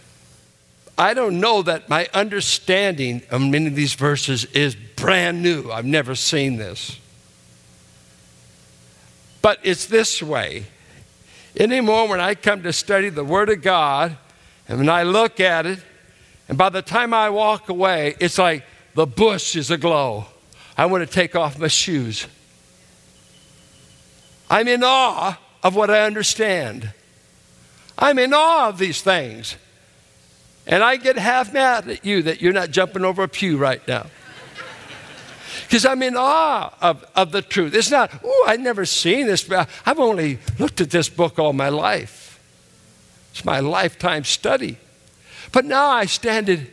I 0.97 1.13
don't 1.13 1.39
know 1.39 1.61
that 1.63 1.89
my 1.89 2.07
understanding 2.13 3.23
of 3.31 3.41
many 3.41 3.67
of 3.67 3.75
these 3.75 3.95
verses 3.95 4.45
is 4.45 4.75
brand 4.75 5.41
new. 5.41 5.71
I've 5.71 5.85
never 5.85 6.15
seen 6.15 6.57
this. 6.57 6.99
But 9.41 9.59
it's 9.63 9.87
this 9.87 10.21
way 10.21 10.65
Anymore, 11.57 12.09
when 12.09 12.19
I 12.19 12.35
come 12.35 12.63
to 12.63 12.73
study 12.73 13.09
the 13.09 13.23
Word 13.23 13.49
of 13.49 13.61
God, 13.61 14.17
and 14.67 14.77
when 14.77 14.89
I 14.89 15.03
look 15.03 15.39
at 15.39 15.65
it, 15.65 15.79
and 16.49 16.57
by 16.57 16.69
the 16.69 16.81
time 16.81 17.13
I 17.13 17.29
walk 17.29 17.69
away, 17.69 18.15
it's 18.19 18.37
like 18.37 18.65
the 18.93 19.05
bush 19.07 19.55
is 19.55 19.71
aglow. 19.71 20.25
I 20.77 20.85
want 20.87 21.07
to 21.07 21.11
take 21.11 21.35
off 21.35 21.57
my 21.57 21.69
shoes. 21.69 22.27
I'm 24.49 24.67
in 24.67 24.83
awe 24.83 25.39
of 25.63 25.75
what 25.75 25.89
I 25.89 26.05
understand. 26.05 26.93
I'm 27.97 28.19
in 28.19 28.33
awe 28.33 28.69
of 28.69 28.77
these 28.77 29.01
things. 29.01 29.55
And 30.67 30.83
I 30.83 30.95
get 30.97 31.17
half 31.17 31.53
mad 31.53 31.87
at 31.87 32.05
you 32.05 32.23
that 32.23 32.41
you're 32.41 32.53
not 32.53 32.71
jumping 32.71 33.05
over 33.05 33.23
a 33.23 33.27
pew 33.27 33.57
right 33.57 33.85
now 33.87 34.07
because 35.63 35.85
I'm 35.85 36.01
in 36.01 36.15
awe 36.17 36.73
of, 36.81 37.05
of 37.15 37.31
the 37.31 37.41
truth. 37.41 37.75
It's 37.75 37.91
not, 37.91 38.11
oh, 38.23 38.45
I've 38.47 38.59
never 38.59 38.85
seen 38.85 39.27
this. 39.27 39.49
I've 39.51 39.99
only 39.99 40.39
looked 40.57 40.81
at 40.81 40.89
this 40.89 41.07
book 41.07 41.37
all 41.37 41.53
my 41.53 41.69
life. 41.69 42.39
It's 43.31 43.45
my 43.45 43.59
lifetime 43.59 44.23
study. 44.23 44.77
But 45.51 45.65
now 45.65 45.89
I 45.89 46.05
stand 46.05 46.49
it, 46.49 46.71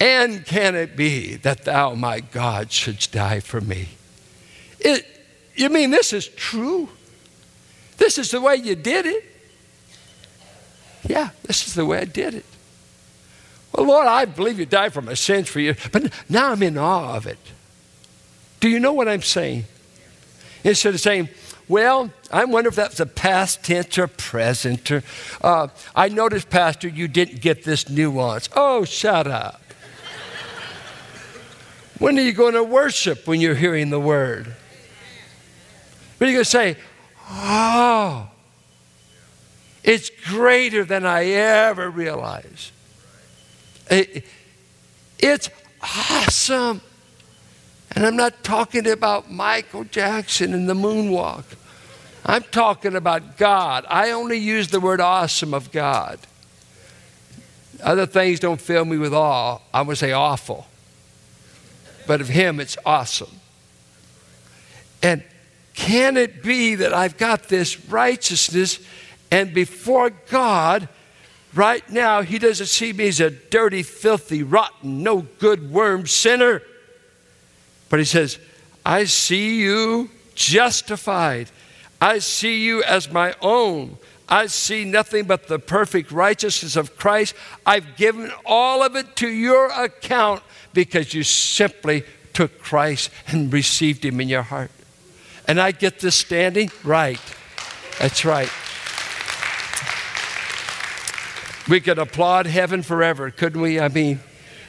and 0.00 0.44
can 0.44 0.74
it 0.74 0.96
be 0.96 1.36
that 1.36 1.64
thou, 1.64 1.94
my 1.94 2.20
God, 2.20 2.70
shouldst 2.70 3.12
die 3.12 3.40
for 3.40 3.60
me? 3.60 3.88
It, 4.80 5.06
you 5.54 5.68
mean 5.68 5.90
this 5.90 6.12
is 6.12 6.28
true? 6.28 6.88
This 7.96 8.18
is 8.18 8.30
the 8.30 8.40
way 8.40 8.56
you 8.56 8.74
did 8.74 9.06
it? 9.06 9.24
Yeah, 11.06 11.30
this 11.42 11.66
is 11.66 11.74
the 11.74 11.84
way 11.84 11.98
I 11.98 12.04
did 12.04 12.34
it. 12.34 12.44
Well, 13.72 13.86
Lord, 13.86 14.06
I 14.06 14.24
believe 14.24 14.58
you 14.58 14.66
died 14.66 14.92
for 14.92 15.02
my 15.02 15.14
sins 15.14 15.48
for 15.48 15.60
you, 15.60 15.74
but 15.92 16.12
now 16.28 16.50
I'm 16.50 16.62
in 16.62 16.78
awe 16.78 17.16
of 17.16 17.26
it. 17.26 17.38
Do 18.60 18.68
you 18.68 18.80
know 18.80 18.92
what 18.92 19.08
I'm 19.08 19.22
saying? 19.22 19.64
Instead 20.62 20.94
of 20.94 21.00
saying, 21.00 21.28
well, 21.68 22.10
I 22.30 22.44
wonder 22.44 22.68
if 22.68 22.76
that's 22.76 23.00
a 23.00 23.06
past 23.06 23.64
tense 23.64 23.98
or 23.98 24.06
present. 24.06 24.90
Or, 24.90 25.02
uh, 25.40 25.68
I 25.94 26.08
noticed, 26.08 26.50
Pastor, 26.50 26.88
you 26.88 27.08
didn't 27.08 27.40
get 27.40 27.64
this 27.64 27.88
nuance. 27.88 28.48
Oh, 28.54 28.84
shut 28.84 29.26
up. 29.26 29.60
when 31.98 32.18
are 32.18 32.22
you 32.22 32.32
going 32.32 32.54
to 32.54 32.62
worship 32.62 33.26
when 33.26 33.40
you're 33.40 33.54
hearing 33.54 33.90
the 33.90 34.00
word? 34.00 34.54
When 36.24 36.30
are 36.30 36.32
you 36.32 36.36
going 36.38 36.44
to 36.44 36.50
say, 36.50 36.76
oh, 37.28 38.30
it's 39.82 40.08
greater 40.08 40.82
than 40.82 41.04
I 41.04 41.26
ever 41.26 41.90
realized? 41.90 42.72
It's 43.90 45.50
awesome. 45.82 46.80
And 47.90 48.06
I'm 48.06 48.16
not 48.16 48.42
talking 48.42 48.88
about 48.88 49.30
Michael 49.30 49.84
Jackson 49.84 50.54
and 50.54 50.66
the 50.66 50.72
moonwalk. 50.72 51.44
I'm 52.24 52.44
talking 52.44 52.96
about 52.96 53.36
God. 53.36 53.84
I 53.90 54.12
only 54.12 54.38
use 54.38 54.68
the 54.68 54.80
word 54.80 55.02
awesome 55.02 55.52
of 55.52 55.70
God. 55.72 56.18
Other 57.82 58.06
things 58.06 58.40
don't 58.40 58.62
fill 58.62 58.86
me 58.86 58.96
with 58.96 59.12
awe. 59.12 59.58
I 59.74 59.82
would 59.82 59.98
say 59.98 60.12
awful. 60.12 60.68
But 62.06 62.22
of 62.22 62.28
Him, 62.28 62.60
it's 62.60 62.78
awesome. 62.86 63.40
And 65.02 65.22
can 65.74 66.16
it 66.16 66.42
be 66.42 66.76
that 66.76 66.94
I've 66.94 67.18
got 67.18 67.48
this 67.48 67.84
righteousness 67.86 68.78
and 69.30 69.52
before 69.52 70.10
God, 70.10 70.88
Right 71.54 71.88
now, 71.88 72.22
he 72.22 72.38
doesn't 72.40 72.66
see 72.66 72.92
me 72.92 73.06
as 73.06 73.20
a 73.20 73.30
dirty, 73.30 73.84
filthy, 73.84 74.42
rotten, 74.42 75.04
no 75.04 75.22
good 75.38 75.70
worm 75.70 76.06
sinner. 76.06 76.62
But 77.88 78.00
he 78.00 78.04
says, 78.04 78.38
I 78.84 79.04
see 79.04 79.60
you 79.60 80.10
justified. 80.34 81.50
I 82.00 82.18
see 82.18 82.64
you 82.64 82.82
as 82.82 83.10
my 83.10 83.34
own. 83.40 83.98
I 84.28 84.46
see 84.46 84.84
nothing 84.84 85.26
but 85.26 85.46
the 85.46 85.60
perfect 85.60 86.10
righteousness 86.10 86.74
of 86.74 86.96
Christ. 86.96 87.36
I've 87.64 87.96
given 87.96 88.32
all 88.44 88.82
of 88.82 88.96
it 88.96 89.14
to 89.16 89.28
your 89.28 89.70
account 89.70 90.42
because 90.72 91.14
you 91.14 91.22
simply 91.22 92.02
took 92.32 92.58
Christ 92.58 93.10
and 93.28 93.52
received 93.52 94.04
him 94.04 94.20
in 94.20 94.28
your 94.28 94.42
heart. 94.42 94.72
And 95.46 95.60
I 95.60 95.72
get 95.72 96.00
this 96.00 96.16
standing? 96.16 96.70
Right. 96.82 97.20
That's 97.98 98.24
right. 98.24 98.50
We 101.68 101.80
could 101.80 101.98
applaud 101.98 102.46
heaven 102.46 102.82
forever, 102.82 103.30
couldn't 103.30 103.60
we? 103.60 103.80
I 103.80 103.88
mean, 103.88 104.20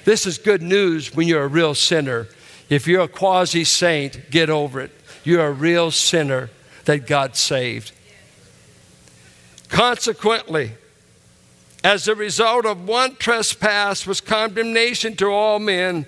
this 0.05 0.25
is 0.25 0.37
good 0.37 0.61
news 0.61 1.13
when 1.13 1.27
you're 1.27 1.43
a 1.43 1.47
real 1.47 1.75
sinner. 1.75 2.27
If 2.69 2.87
you're 2.87 3.03
a 3.03 3.07
quasi 3.07 3.63
saint, 3.63 4.29
get 4.31 4.49
over 4.49 4.79
it. 4.79 4.91
You're 5.23 5.47
a 5.47 5.51
real 5.51 5.91
sinner 5.91 6.49
that 6.85 7.07
God 7.07 7.35
saved. 7.35 7.91
Consequently, 9.67 10.71
as 11.83 12.07
a 12.07 12.15
result 12.15 12.65
of 12.65 12.87
one 12.87 13.15
trespass 13.17 14.07
was 14.07 14.21
condemnation 14.21 15.15
to 15.17 15.27
all 15.27 15.59
men, 15.59 16.05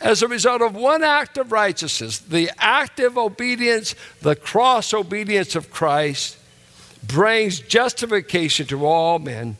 as 0.00 0.22
a 0.22 0.28
result 0.28 0.62
of 0.62 0.74
one 0.74 1.02
act 1.02 1.38
of 1.38 1.52
righteousness, 1.52 2.18
the 2.18 2.50
active 2.58 3.16
obedience, 3.16 3.94
the 4.20 4.36
cross 4.36 4.92
obedience 4.92 5.56
of 5.56 5.70
Christ, 5.70 6.36
brings 7.06 7.60
justification 7.60 8.66
to 8.66 8.84
all 8.84 9.18
men. 9.18 9.56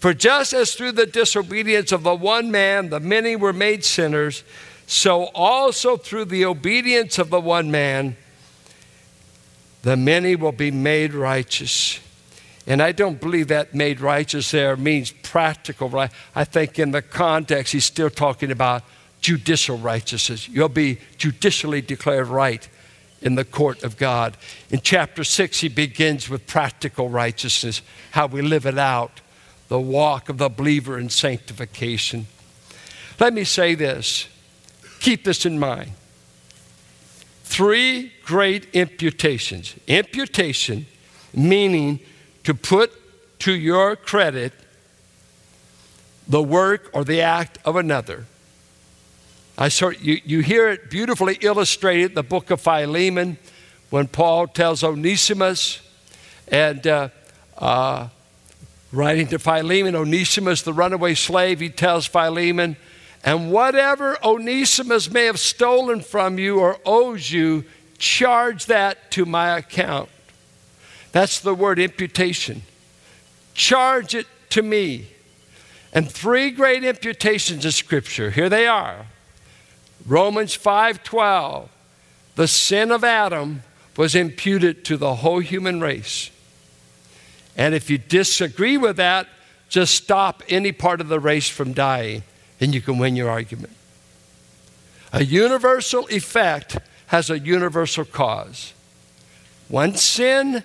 For 0.00 0.14
just 0.14 0.52
as 0.52 0.74
through 0.74 0.92
the 0.92 1.06
disobedience 1.06 1.92
of 1.92 2.02
the 2.02 2.14
one 2.14 2.50
man 2.50 2.90
the 2.90 3.00
many 3.00 3.36
were 3.36 3.52
made 3.52 3.84
sinners, 3.84 4.44
so 4.86 5.24
also 5.34 5.96
through 5.96 6.26
the 6.26 6.44
obedience 6.44 7.18
of 7.18 7.30
the 7.30 7.40
one 7.40 7.70
man 7.70 8.16
the 9.82 9.96
many 9.96 10.34
will 10.36 10.52
be 10.52 10.70
made 10.70 11.14
righteous. 11.14 12.00
And 12.66 12.82
I 12.82 12.92
don't 12.92 13.20
believe 13.20 13.48
that 13.48 13.74
made 13.74 14.00
righteous 14.00 14.50
there 14.50 14.76
means 14.76 15.10
practical 15.10 15.88
right. 15.88 16.10
I 16.34 16.44
think 16.44 16.78
in 16.78 16.90
the 16.90 17.02
context 17.02 17.72
he's 17.72 17.84
still 17.84 18.10
talking 18.10 18.50
about 18.50 18.82
judicial 19.20 19.78
righteousness. 19.78 20.48
You'll 20.48 20.68
be 20.68 20.98
judicially 21.16 21.80
declared 21.80 22.28
right 22.28 22.68
in 23.20 23.34
the 23.34 23.44
court 23.44 23.82
of 23.82 23.96
God. 23.96 24.36
In 24.70 24.80
chapter 24.80 25.24
6 25.24 25.60
he 25.60 25.68
begins 25.68 26.28
with 26.28 26.46
practical 26.46 27.08
righteousness, 27.08 27.82
how 28.12 28.26
we 28.26 28.42
live 28.42 28.66
it 28.66 28.78
out 28.78 29.20
the 29.68 29.78
walk 29.78 30.28
of 30.28 30.38
the 30.38 30.48
believer 30.48 30.98
in 30.98 31.10
sanctification. 31.10 32.26
Let 33.20 33.34
me 33.34 33.44
say 33.44 33.74
this. 33.74 34.26
Keep 35.00 35.24
this 35.24 35.44
in 35.44 35.58
mind. 35.58 35.92
Three 37.44 38.12
great 38.24 38.74
imputations. 38.74 39.74
Imputation, 39.86 40.86
meaning 41.34 42.00
to 42.44 42.54
put 42.54 42.92
to 43.40 43.52
your 43.52 43.94
credit 43.94 44.52
the 46.26 46.42
work 46.42 46.90
or 46.92 47.04
the 47.04 47.20
act 47.20 47.58
of 47.64 47.76
another. 47.76 48.26
I 49.60 49.68
sort, 49.70 50.00
you, 50.00 50.20
you 50.24 50.38
hear 50.38 50.68
it 50.68 50.88
beautifully 50.88 51.36
illustrated 51.40 52.12
in 52.12 52.14
the 52.14 52.22
book 52.22 52.52
of 52.52 52.60
Philemon 52.60 53.38
when 53.90 54.06
Paul 54.06 54.46
tells 54.46 54.84
Onesimus 54.84 55.80
and 56.46 56.86
uh, 56.86 57.08
uh, 57.58 58.08
Writing 58.92 59.26
to 59.26 59.38
Philemon, 59.38 59.96
Onesimus, 59.96 60.62
the 60.62 60.72
runaway 60.72 61.14
slave, 61.14 61.60
he 61.60 61.68
tells 61.68 62.06
Philemon, 62.06 62.76
and 63.22 63.50
whatever 63.52 64.16
Onesimus 64.24 65.10
may 65.10 65.26
have 65.26 65.38
stolen 65.38 66.00
from 66.00 66.38
you 66.38 66.60
or 66.60 66.78
owes 66.86 67.30
you, 67.30 67.64
charge 67.98 68.66
that 68.66 69.10
to 69.10 69.26
my 69.26 69.58
account. 69.58 70.08
That's 71.12 71.40
the 71.40 71.54
word 71.54 71.78
imputation. 71.78 72.62
Charge 73.52 74.14
it 74.14 74.26
to 74.50 74.62
me. 74.62 75.08
And 75.92 76.10
three 76.10 76.50
great 76.50 76.84
imputations 76.84 77.64
of 77.64 77.74
Scripture. 77.74 78.30
Here 78.30 78.48
they 78.48 78.66
are. 78.66 79.04
Romans 80.08 80.56
5:12. 80.56 81.68
The 82.36 82.48
sin 82.48 82.90
of 82.90 83.04
Adam 83.04 83.62
was 83.96 84.14
imputed 84.14 84.84
to 84.86 84.96
the 84.96 85.16
whole 85.16 85.40
human 85.40 85.80
race. 85.80 86.30
And 87.56 87.74
if 87.74 87.90
you 87.90 87.98
disagree 87.98 88.76
with 88.76 88.96
that, 88.96 89.26
just 89.68 89.94
stop 89.94 90.42
any 90.48 90.72
part 90.72 91.00
of 91.00 91.08
the 91.08 91.20
race 91.20 91.48
from 91.48 91.72
dying, 91.72 92.22
and 92.60 92.74
you 92.74 92.80
can 92.80 92.96
win 92.96 93.16
your 93.16 93.28
argument. 93.28 93.72
A 95.12 95.24
universal 95.24 96.06
effect 96.08 96.78
has 97.08 97.28
a 97.28 97.38
universal 97.38 98.04
cause. 98.04 98.72
One 99.68 99.94
sin 99.94 100.62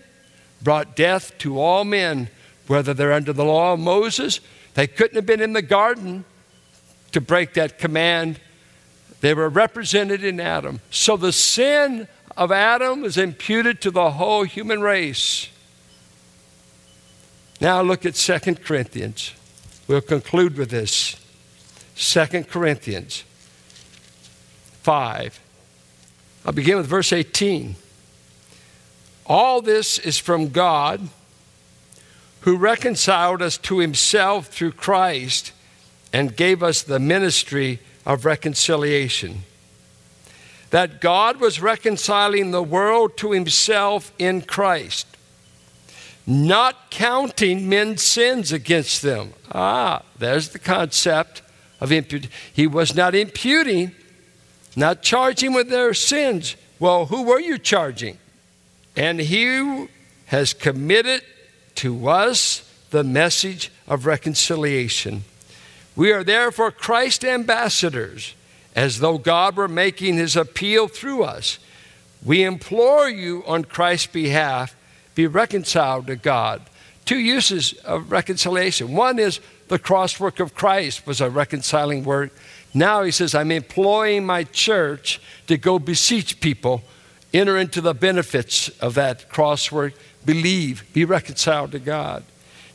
brought 0.61 0.95
death 0.95 1.37
to 1.39 1.59
all 1.59 1.83
men, 1.83 2.29
whether 2.67 2.93
they're 2.93 3.11
under 3.11 3.33
the 3.33 3.43
law 3.43 3.73
of 3.73 3.79
Moses, 3.79 4.39
they 4.75 4.87
couldn't 4.87 5.15
have 5.15 5.25
been 5.25 5.41
in 5.41 5.53
the 5.53 5.61
garden 5.61 6.23
to 7.11 7.19
break 7.19 7.53
that 7.53 7.79
command. 7.79 8.39
They 9.23 9.33
were 9.33 9.47
represented 9.47 10.21
in 10.21 10.41
Adam. 10.41 10.81
So 10.91 11.15
the 11.15 11.31
sin 11.31 12.09
of 12.35 12.51
Adam 12.51 13.05
is 13.05 13.17
imputed 13.17 13.79
to 13.79 13.89
the 13.89 14.11
whole 14.11 14.43
human 14.43 14.81
race. 14.81 15.47
Now 17.61 17.81
look 17.81 18.05
at 18.05 18.15
2 18.15 18.55
Corinthians. 18.55 19.33
We'll 19.87 20.01
conclude 20.01 20.57
with 20.57 20.71
this. 20.71 21.15
2 21.95 22.43
Corinthians 22.43 23.23
5. 24.81 25.39
I'll 26.45 26.51
begin 26.51 26.75
with 26.75 26.87
verse 26.87 27.13
18. 27.13 27.77
All 29.25 29.61
this 29.61 29.99
is 29.99 30.17
from 30.17 30.49
God 30.49 31.07
who 32.41 32.57
reconciled 32.57 33.41
us 33.41 33.57
to 33.59 33.77
himself 33.79 34.47
through 34.47 34.73
Christ 34.73 35.53
and 36.11 36.35
gave 36.35 36.61
us 36.61 36.83
the 36.83 36.99
ministry 36.99 37.79
of 38.05 38.25
reconciliation. 38.25 39.43
That 40.69 41.01
God 41.01 41.39
was 41.39 41.61
reconciling 41.61 42.51
the 42.51 42.63
world 42.63 43.15
to 43.17 43.31
himself 43.31 44.11
in 44.17 44.41
Christ, 44.41 45.05
not 46.25 46.89
counting 46.89 47.69
men's 47.69 48.01
sins 48.01 48.51
against 48.51 49.01
them. 49.01 49.33
Ah, 49.51 50.01
there's 50.17 50.49
the 50.49 50.59
concept 50.59 51.41
of 51.79 51.91
imputing. 51.91 52.31
He 52.51 52.65
was 52.65 52.95
not 52.95 53.13
imputing, 53.13 53.91
not 54.75 55.03
charging 55.03 55.53
with 55.53 55.69
their 55.69 55.93
sins. 55.93 56.55
Well, 56.79 57.05
who 57.05 57.23
were 57.23 57.39
you 57.39 57.57
charging? 57.57 58.17
And 58.95 59.19
he 59.19 59.87
has 60.27 60.53
committed 60.53 61.21
to 61.75 62.07
us 62.07 62.69
the 62.89 63.03
message 63.03 63.71
of 63.87 64.05
reconciliation. 64.05 65.23
We 65.95 66.11
are 66.11 66.23
therefore 66.23 66.71
Christ 66.71 67.23
ambassadors, 67.23 68.33
as 68.75 68.99
though 68.99 69.17
God 69.17 69.55
were 69.55 69.67
making 69.67 70.15
his 70.15 70.35
appeal 70.35 70.87
through 70.87 71.23
us. 71.23 71.59
We 72.23 72.43
implore 72.43 73.09
you 73.09 73.43
on 73.45 73.65
Christ's 73.65 74.07
behalf, 74.07 74.75
be 75.13 75.27
reconciled 75.27 76.07
to 76.07 76.15
God. 76.15 76.61
Two 77.05 77.19
uses 77.19 77.73
of 77.83 78.11
reconciliation. 78.11 78.93
One 78.93 79.19
is 79.19 79.39
the 79.67 79.77
cross 79.77 80.19
work 80.19 80.39
of 80.39 80.55
Christ 80.55 81.05
was 81.05 81.21
a 81.21 81.29
reconciling 81.29 82.03
work. 82.03 82.31
Now 82.73 83.03
he 83.03 83.11
says, 83.11 83.35
I'm 83.35 83.51
employing 83.51 84.25
my 84.25 84.45
church 84.45 85.21
to 85.47 85.57
go 85.57 85.77
beseech 85.79 86.39
people 86.39 86.83
enter 87.33 87.57
into 87.57 87.81
the 87.81 87.93
benefits 87.93 88.69
of 88.79 88.93
that 88.93 89.29
cross 89.29 89.71
work, 89.71 89.93
believe, 90.23 90.83
be 90.93 91.03
reconciled 91.03 91.71
to 91.71 91.79
God. 91.79 92.23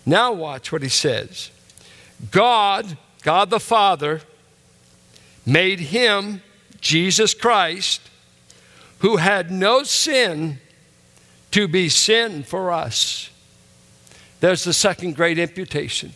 Now, 0.04 0.32
watch 0.32 0.72
what 0.72 0.82
he 0.82 0.88
says 0.88 1.50
God, 2.30 2.96
God 3.28 3.50
the 3.50 3.61
Father, 3.61 4.23
made 5.44 5.80
him, 5.80 6.40
Jesus 6.80 7.35
Christ, 7.35 8.00
who 9.00 9.17
had 9.17 9.50
no 9.50 9.82
sin, 9.82 10.60
to 11.50 11.69
be 11.69 11.91
sin 11.91 12.43
for 12.43 12.73
us. 12.73 13.28
There's 14.41 14.64
the 14.64 14.73
second 14.73 15.14
great 15.14 15.38
imputation. 15.38 16.14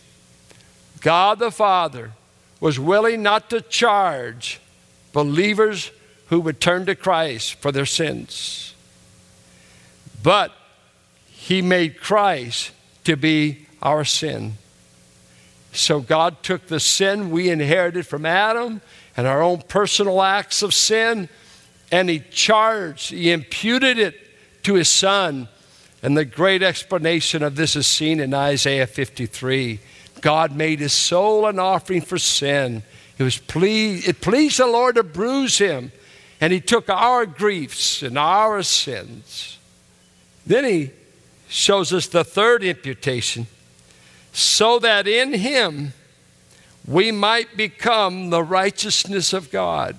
God 1.01 1.37
the 1.37 1.51
Father 1.51 2.13
was 2.59 2.79
willing 2.79 3.21
not 3.21 3.47
to 3.51 3.61
charge 3.61 4.59
believers 5.11 5.91
who 6.29 6.39
would 6.39 6.59
turn 6.59 6.87
to 6.87 6.95
Christ 6.95 7.61
for 7.61 7.71
their 7.71 7.85
sins. 7.85 8.73
But 10.23 10.51
he 11.27 11.61
made 11.61 12.01
Christ 12.01 12.71
to 13.03 13.15
be 13.15 13.67
our 13.83 14.03
sin. 14.03 14.53
So 15.73 15.99
God 15.99 16.43
took 16.43 16.67
the 16.67 16.79
sin 16.79 17.31
we 17.31 17.49
inherited 17.49 18.05
from 18.05 18.25
Adam 18.25 18.81
and 19.17 19.27
our 19.27 19.41
own 19.41 19.61
personal 19.67 20.21
acts 20.21 20.61
of 20.61 20.73
sin, 20.73 21.29
and 21.91 22.09
He 22.09 22.19
charged, 22.19 23.09
He 23.09 23.31
imputed 23.31 23.97
it 23.97 24.15
to 24.63 24.75
His 24.75 24.89
Son. 24.89 25.47
And 26.01 26.17
the 26.17 26.25
great 26.25 26.63
explanation 26.63 27.43
of 27.43 27.55
this 27.55 27.75
is 27.75 27.87
seen 27.87 28.19
in 28.19 28.33
Isaiah 28.33 28.87
53. 28.87 29.79
God 30.21 30.55
made 30.55 30.79
His 30.79 30.93
soul 30.93 31.47
an 31.47 31.59
offering 31.59 32.01
for 32.01 32.17
sin. 32.17 32.83
It 33.17 33.23
was 33.23 33.37
pleased, 33.37 34.07
it 34.07 34.21
pleased 34.21 34.59
the 34.59 34.67
Lord 34.67 34.95
to 34.95 35.03
bruise 35.03 35.57
Him 35.57 35.91
and 36.43 36.51
he 36.51 36.59
took 36.59 36.89
our 36.89 37.25
griefs 37.25 38.03
and 38.03 38.17
our 38.17 38.61
sins. 38.63 39.57
Then 40.45 40.65
he 40.65 40.91
shows 41.47 41.93
us 41.93 42.07
the 42.07 42.25
third 42.25 42.65
imputation 42.65 43.47
so 44.33 44.79
that 44.79 45.07
in 45.07 45.33
him 45.33 45.93
we 46.85 47.11
might 47.11 47.55
become 47.55 48.31
the 48.31 48.43
righteousness 48.43 49.31
of 49.31 49.51
God. 49.51 49.97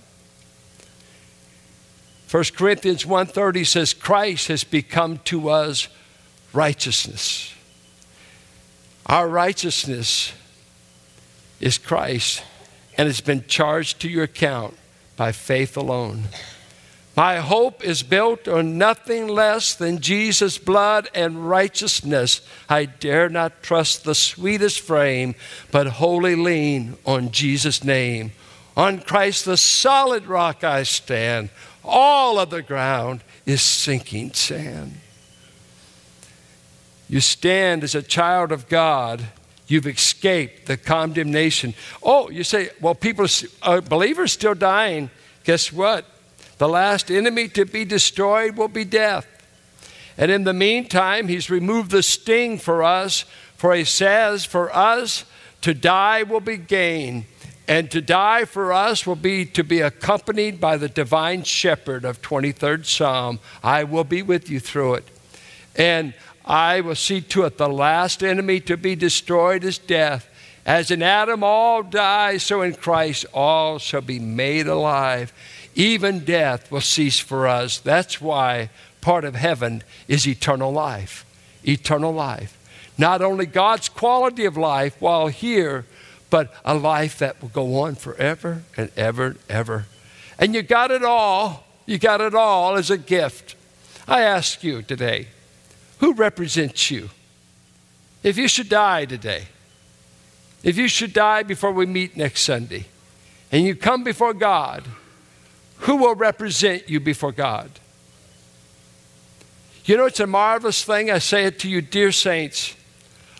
1 2.30 2.44
Corinthians 2.56 3.06
1:30 3.06 3.64
says 3.64 3.94
Christ 3.94 4.48
has 4.48 4.64
become 4.64 5.18
to 5.18 5.48
us 5.48 5.88
righteousness. 6.52 7.52
Our 9.06 9.28
righteousness 9.28 10.32
is 11.60 11.78
Christ 11.78 12.42
and 12.98 13.08
it's 13.08 13.20
been 13.20 13.46
charged 13.46 14.00
to 14.00 14.08
your 14.08 14.24
account 14.24 14.76
by 15.16 15.30
faith 15.30 15.76
alone. 15.76 16.24
My 17.16 17.36
hope 17.36 17.84
is 17.84 18.02
built 18.02 18.48
on 18.48 18.76
nothing 18.76 19.28
less 19.28 19.74
than 19.74 20.00
Jesus' 20.00 20.58
blood 20.58 21.08
and 21.14 21.48
righteousness. 21.48 22.40
I 22.68 22.86
dare 22.86 23.28
not 23.28 23.62
trust 23.62 24.02
the 24.02 24.16
sweetest 24.16 24.80
frame, 24.80 25.36
but 25.70 25.86
wholly 25.86 26.34
lean 26.34 26.96
on 27.06 27.30
Jesus' 27.30 27.84
name. 27.84 28.32
On 28.76 28.98
Christ, 28.98 29.44
the 29.44 29.56
solid 29.56 30.26
rock, 30.26 30.64
I 30.64 30.82
stand. 30.82 31.50
All 31.84 32.40
of 32.40 32.50
the 32.50 32.62
ground 32.62 33.22
is 33.46 33.62
sinking 33.62 34.32
sand. 34.32 34.94
You 37.08 37.20
stand 37.20 37.84
as 37.84 37.94
a 37.94 38.02
child 38.02 38.50
of 38.50 38.68
God. 38.68 39.24
You've 39.68 39.86
escaped 39.86 40.66
the 40.66 40.76
condemnation. 40.76 41.74
Oh, 42.02 42.28
you 42.28 42.42
say, 42.42 42.70
well, 42.80 42.96
people, 42.96 43.26
uh, 43.62 43.82
believers 43.82 44.32
still 44.32 44.54
dying. 44.54 45.10
Guess 45.44 45.72
what? 45.72 46.06
The 46.58 46.68
last 46.68 47.10
enemy 47.10 47.48
to 47.48 47.64
be 47.64 47.84
destroyed 47.84 48.56
will 48.56 48.68
be 48.68 48.84
death. 48.84 49.26
And 50.16 50.30
in 50.30 50.44
the 50.44 50.52
meantime, 50.52 51.28
he's 51.28 51.50
removed 51.50 51.90
the 51.90 52.02
sting 52.02 52.58
for 52.58 52.82
us, 52.82 53.24
for 53.56 53.74
he 53.74 53.84
says, 53.84 54.44
for 54.44 54.74
us 54.74 55.24
to 55.62 55.74
die 55.74 56.22
will 56.22 56.40
be 56.40 56.56
gain. 56.56 57.26
And 57.66 57.90
to 57.90 58.00
die 58.00 58.44
for 58.44 58.72
us 58.72 59.06
will 59.06 59.16
be 59.16 59.46
to 59.46 59.64
be 59.64 59.80
accompanied 59.80 60.60
by 60.60 60.76
the 60.76 60.88
divine 60.88 61.44
shepherd 61.44 62.04
of 62.04 62.20
23rd 62.20 62.84
Psalm. 62.84 63.40
I 63.62 63.84
will 63.84 64.04
be 64.04 64.22
with 64.22 64.50
you 64.50 64.60
through 64.60 64.94
it. 64.94 65.08
And 65.74 66.14
I 66.44 66.82
will 66.82 66.94
see 66.94 67.22
to 67.22 67.44
it 67.44 67.56
the 67.56 67.68
last 67.68 68.22
enemy 68.22 68.60
to 68.60 68.76
be 68.76 68.94
destroyed 68.94 69.64
is 69.64 69.78
death. 69.78 70.28
As 70.66 70.90
in 70.90 71.02
Adam 71.02 71.42
all 71.42 71.82
die, 71.82 72.36
so 72.36 72.62
in 72.62 72.74
Christ 72.74 73.26
all 73.32 73.78
shall 73.78 74.02
be 74.02 74.18
made 74.18 74.66
alive. 74.66 75.32
Even 75.74 76.20
death 76.20 76.70
will 76.70 76.80
cease 76.80 77.18
for 77.18 77.46
us. 77.46 77.78
That's 77.78 78.20
why 78.20 78.70
part 79.00 79.24
of 79.24 79.34
heaven 79.34 79.82
is 80.08 80.26
eternal 80.26 80.72
life. 80.72 81.24
Eternal 81.66 82.12
life. 82.12 82.58
Not 82.96 83.22
only 83.22 83.46
God's 83.46 83.88
quality 83.88 84.44
of 84.44 84.56
life 84.56 84.96
while 85.00 85.26
here, 85.26 85.84
but 86.30 86.52
a 86.64 86.74
life 86.74 87.18
that 87.18 87.40
will 87.40 87.48
go 87.48 87.80
on 87.80 87.96
forever 87.96 88.62
and 88.76 88.90
ever 88.96 89.26
and 89.26 89.38
ever. 89.48 89.86
And 90.38 90.54
you 90.54 90.62
got 90.62 90.90
it 90.90 91.04
all. 91.04 91.64
You 91.86 91.98
got 91.98 92.20
it 92.20 92.34
all 92.34 92.76
as 92.76 92.90
a 92.90 92.98
gift. 92.98 93.56
I 94.06 94.22
ask 94.22 94.62
you 94.62 94.82
today 94.82 95.28
who 95.98 96.12
represents 96.12 96.90
you? 96.90 97.10
If 98.22 98.36
you 98.36 98.48
should 98.48 98.68
die 98.68 99.04
today, 99.04 99.44
if 100.62 100.76
you 100.76 100.88
should 100.88 101.12
die 101.12 101.42
before 101.42 101.72
we 101.72 101.86
meet 101.86 102.16
next 102.16 102.42
Sunday, 102.42 102.86
and 103.52 103.64
you 103.64 103.74
come 103.74 104.02
before 104.02 104.34
God, 104.34 104.84
who 105.78 105.96
will 105.96 106.14
represent 106.14 106.88
you 106.88 107.00
before 107.00 107.32
God? 107.32 107.70
You 109.84 109.96
know, 109.96 110.06
it's 110.06 110.20
a 110.20 110.26
marvelous 110.26 110.82
thing. 110.82 111.10
I 111.10 111.18
say 111.18 111.44
it 111.44 111.58
to 111.60 111.68
you, 111.68 111.82
dear 111.82 112.10
saints. 112.10 112.74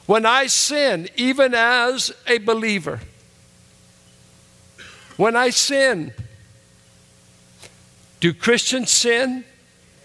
When 0.07 0.27
I 0.27 0.47
sin, 0.47 1.09
even 1.17 1.55
as 1.55 2.13
a 2.27 2.39
believer, 2.39 3.01
when 5.17 5.37
I 5.37 5.51
sin, 5.51 6.13
do 8.21 8.35
Christians 8.35 8.91
sin? 8.91 9.45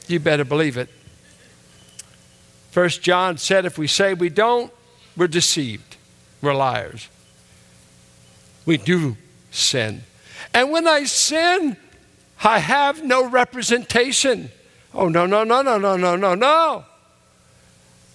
You 0.07 0.19
better 0.19 0.45
believe 0.45 0.77
it. 0.77 0.89
First 2.71 3.01
John 3.01 3.37
said 3.37 3.65
if 3.65 3.77
we 3.77 3.87
say 3.87 4.13
we 4.13 4.29
don't, 4.29 4.71
we're 5.17 5.27
deceived. 5.27 5.97
We're 6.41 6.53
liars. 6.53 7.09
We 8.65 8.77
do 8.77 9.17
sin. 9.51 10.03
And 10.53 10.71
when 10.71 10.87
I 10.87 11.03
sin, 11.03 11.75
I 12.43 12.59
have 12.59 13.03
no 13.03 13.27
representation. 13.27 14.51
Oh, 14.93 15.09
no, 15.09 15.25
no, 15.25 15.43
no, 15.43 15.61
no, 15.61 15.77
no, 15.77 15.97
no, 15.97 16.15
no, 16.15 16.35
no. 16.35 16.85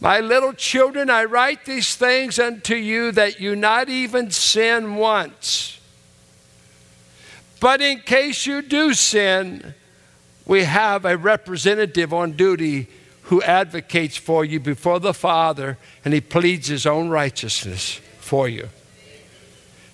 My 0.01 0.21
little 0.21 0.53
children, 0.53 1.09
I 1.09 1.25
write 1.25 1.65
these 1.65 1.95
things 1.95 2.39
unto 2.39 2.75
you 2.75 3.13
that 3.13 3.41
you 3.41 3.57
not 3.57 3.89
even 3.89 4.31
sin 4.31 4.97
once. 4.97 5.79
But 7.61 7.81
in 7.81 8.01
case 8.01 8.47
you 8.47 8.61
do 8.61 8.93
sin, 8.93 9.75
we 10.47 10.65
have 10.65 11.05
a 11.05 11.17
representative 11.17 12.13
on 12.13 12.33
duty 12.33 12.89
who 13.23 13.41
advocates 13.43 14.17
for 14.19 14.45
you 14.45 14.61
before 14.61 15.01
the 15.01 15.15
Father 15.15 15.79
and 16.05 16.13
he 16.13 16.21
pleads 16.21 16.69
his 16.69 16.85
own 16.85 17.09
righteousness 17.09 18.01
for 18.19 18.49
you. 18.49 18.69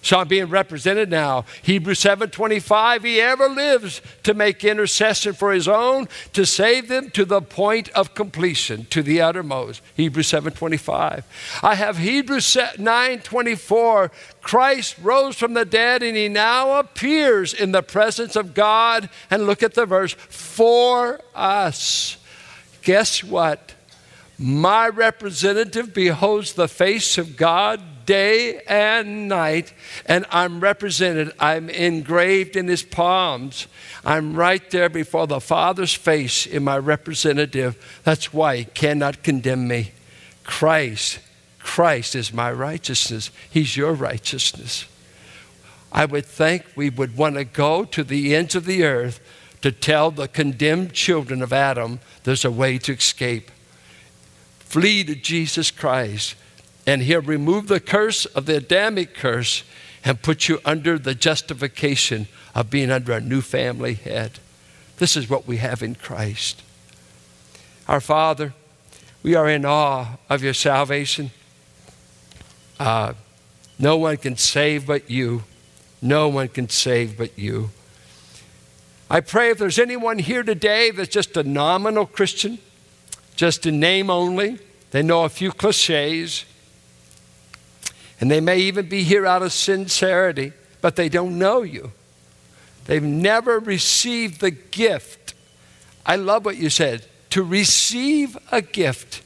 So 0.02 0.18
I'm 0.18 0.28
being 0.28 0.46
represented 0.46 1.10
now. 1.10 1.44
Hebrews 1.62 2.00
7:25, 2.00 3.04
he 3.04 3.20
ever 3.20 3.48
lives 3.48 4.00
to 4.22 4.34
make 4.34 4.64
intercession 4.64 5.34
for 5.34 5.52
his 5.52 5.68
own, 5.68 6.08
to 6.32 6.46
save 6.46 6.88
them 6.88 7.10
to 7.10 7.24
the 7.24 7.42
point 7.42 7.90
of 7.90 8.14
completion, 8.14 8.86
to 8.90 9.02
the 9.02 9.20
uttermost. 9.20 9.82
Hebrews 9.96 10.28
7:25. 10.28 11.24
I 11.62 11.74
have 11.74 11.98
Hebrews 11.98 12.56
9:24, 12.78 14.10
Christ 14.40 14.96
rose 15.02 15.36
from 15.36 15.54
the 15.54 15.64
dead 15.64 16.02
and 16.02 16.16
he 16.16 16.28
now 16.28 16.78
appears 16.78 17.52
in 17.52 17.72
the 17.72 17.82
presence 17.82 18.36
of 18.36 18.54
God. 18.54 19.10
And 19.30 19.46
look 19.46 19.62
at 19.62 19.74
the 19.74 19.86
verse, 19.86 20.14
for 20.14 21.20
us. 21.34 22.16
Guess 22.82 23.22
what? 23.22 23.74
My 24.42 24.88
representative 24.88 25.92
beholds 25.92 26.54
the 26.54 26.66
face 26.66 27.18
of 27.18 27.36
God 27.36 28.06
day 28.06 28.62
and 28.66 29.28
night, 29.28 29.74
and 30.06 30.24
I'm 30.30 30.60
represented. 30.60 31.34
I'm 31.38 31.68
engraved 31.68 32.56
in 32.56 32.66
his 32.66 32.82
palms. 32.82 33.66
I'm 34.02 34.34
right 34.34 34.70
there 34.70 34.88
before 34.88 35.26
the 35.26 35.42
Father's 35.42 35.92
face 35.92 36.46
in 36.46 36.64
my 36.64 36.78
representative. 36.78 38.00
That's 38.02 38.32
why 38.32 38.56
he 38.56 38.64
cannot 38.64 39.22
condemn 39.22 39.68
me. 39.68 39.92
Christ, 40.42 41.18
Christ 41.58 42.14
is 42.14 42.32
my 42.32 42.50
righteousness. 42.50 43.30
He's 43.50 43.76
your 43.76 43.92
righteousness. 43.92 44.86
I 45.92 46.06
would 46.06 46.24
think 46.24 46.64
we 46.74 46.88
would 46.88 47.14
want 47.14 47.34
to 47.34 47.44
go 47.44 47.84
to 47.84 48.02
the 48.02 48.34
ends 48.34 48.54
of 48.54 48.64
the 48.64 48.84
earth 48.84 49.20
to 49.60 49.70
tell 49.70 50.10
the 50.10 50.28
condemned 50.28 50.94
children 50.94 51.42
of 51.42 51.52
Adam 51.52 52.00
there's 52.24 52.46
a 52.46 52.50
way 52.50 52.78
to 52.78 52.94
escape. 52.94 53.50
Flee 54.70 55.02
to 55.02 55.16
Jesus 55.16 55.72
Christ 55.72 56.36
and 56.86 57.02
he'll 57.02 57.22
remove 57.22 57.66
the 57.66 57.80
curse 57.80 58.24
of 58.24 58.46
the 58.46 58.58
Adamic 58.58 59.14
curse 59.16 59.64
and 60.04 60.22
put 60.22 60.48
you 60.48 60.60
under 60.64 60.96
the 60.96 61.12
justification 61.12 62.28
of 62.54 62.70
being 62.70 62.88
under 62.88 63.12
a 63.12 63.20
new 63.20 63.40
family 63.40 63.94
head. 63.94 64.38
This 64.98 65.16
is 65.16 65.28
what 65.28 65.44
we 65.44 65.56
have 65.56 65.82
in 65.82 65.96
Christ. 65.96 66.62
Our 67.88 68.00
Father, 68.00 68.54
we 69.24 69.34
are 69.34 69.48
in 69.48 69.64
awe 69.64 70.18
of 70.28 70.44
your 70.44 70.54
salvation. 70.54 71.32
Uh, 72.78 73.14
no 73.76 73.96
one 73.96 74.18
can 74.18 74.36
save 74.36 74.86
but 74.86 75.10
you. 75.10 75.42
No 76.00 76.28
one 76.28 76.46
can 76.46 76.68
save 76.68 77.18
but 77.18 77.36
you. 77.36 77.70
I 79.10 79.18
pray 79.18 79.50
if 79.50 79.58
there's 79.58 79.80
anyone 79.80 80.20
here 80.20 80.44
today 80.44 80.92
that's 80.92 81.08
just 81.08 81.36
a 81.36 81.42
nominal 81.42 82.06
Christian, 82.06 82.60
just 83.40 83.64
in 83.64 83.80
name 83.80 84.10
only, 84.10 84.58
they 84.90 85.02
know 85.02 85.24
a 85.24 85.30
few 85.30 85.50
cliches, 85.50 86.44
and 88.20 88.30
they 88.30 88.38
may 88.38 88.58
even 88.58 88.86
be 88.86 89.02
here 89.02 89.24
out 89.24 89.42
of 89.42 89.50
sincerity, 89.50 90.52
but 90.82 90.94
they 90.94 91.08
don't 91.08 91.38
know 91.38 91.62
you. 91.62 91.90
They've 92.84 93.02
never 93.02 93.58
received 93.58 94.42
the 94.42 94.50
gift. 94.50 95.32
I 96.04 96.16
love 96.16 96.44
what 96.44 96.58
you 96.58 96.68
said 96.68 97.06
to 97.30 97.42
receive 97.42 98.36
a 98.52 98.60
gift, 98.60 99.22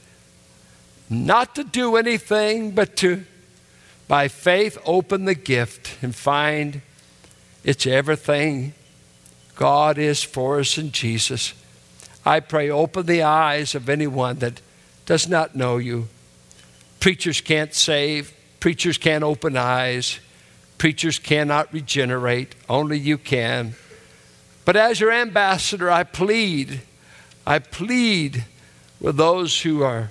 not 1.09 1.53
to 1.55 1.65
do 1.65 1.97
anything, 1.97 2.71
but 2.71 2.95
to, 2.95 3.25
by 4.07 4.29
faith, 4.29 4.77
open 4.85 5.25
the 5.25 5.35
gift 5.35 5.97
and 6.01 6.15
find 6.15 6.79
it's 7.65 7.85
everything 7.85 8.75
God 9.55 9.97
is 9.97 10.23
for 10.23 10.61
us 10.61 10.77
in 10.77 10.93
Jesus. 10.93 11.53
I 12.25 12.39
pray, 12.39 12.69
open 12.69 13.05
the 13.05 13.23
eyes 13.23 13.75
of 13.75 13.89
anyone 13.89 14.39
that 14.39 14.61
does 15.05 15.27
not 15.27 15.55
know 15.55 15.77
you. 15.77 16.07
Preachers 16.99 17.39
can't 17.41 17.73
save, 17.73 18.33
Preachers 18.65 18.97
can't 18.97 19.23
open 19.23 19.55
eyes. 19.55 20.19
Preachers 20.79 21.19
cannot 21.19 21.71
regenerate. 21.71 22.55
Only 22.67 22.97
you 22.97 23.19
can. 23.19 23.75
But 24.65 24.75
as 24.75 24.99
your 24.99 25.11
ambassador, 25.11 25.91
I 25.91 26.03
plead, 26.03 26.81
I 27.45 27.59
plead 27.59 28.45
with 28.99 29.17
those 29.17 29.61
who 29.61 29.83
are 29.83 30.09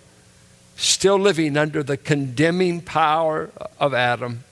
still 0.76 1.18
living 1.18 1.56
under 1.56 1.82
the 1.82 1.96
condemning 1.96 2.80
power 2.80 3.50
of 3.80 3.92
Adam 3.92 4.44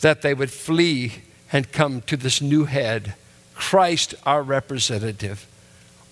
that 0.00 0.22
they 0.22 0.32
would 0.32 0.50
flee 0.50 1.16
and 1.52 1.70
come 1.70 2.00
to 2.00 2.16
this 2.16 2.40
new 2.40 2.64
head, 2.64 3.14
Christ 3.54 4.14
our 4.24 4.42
representative. 4.42 5.46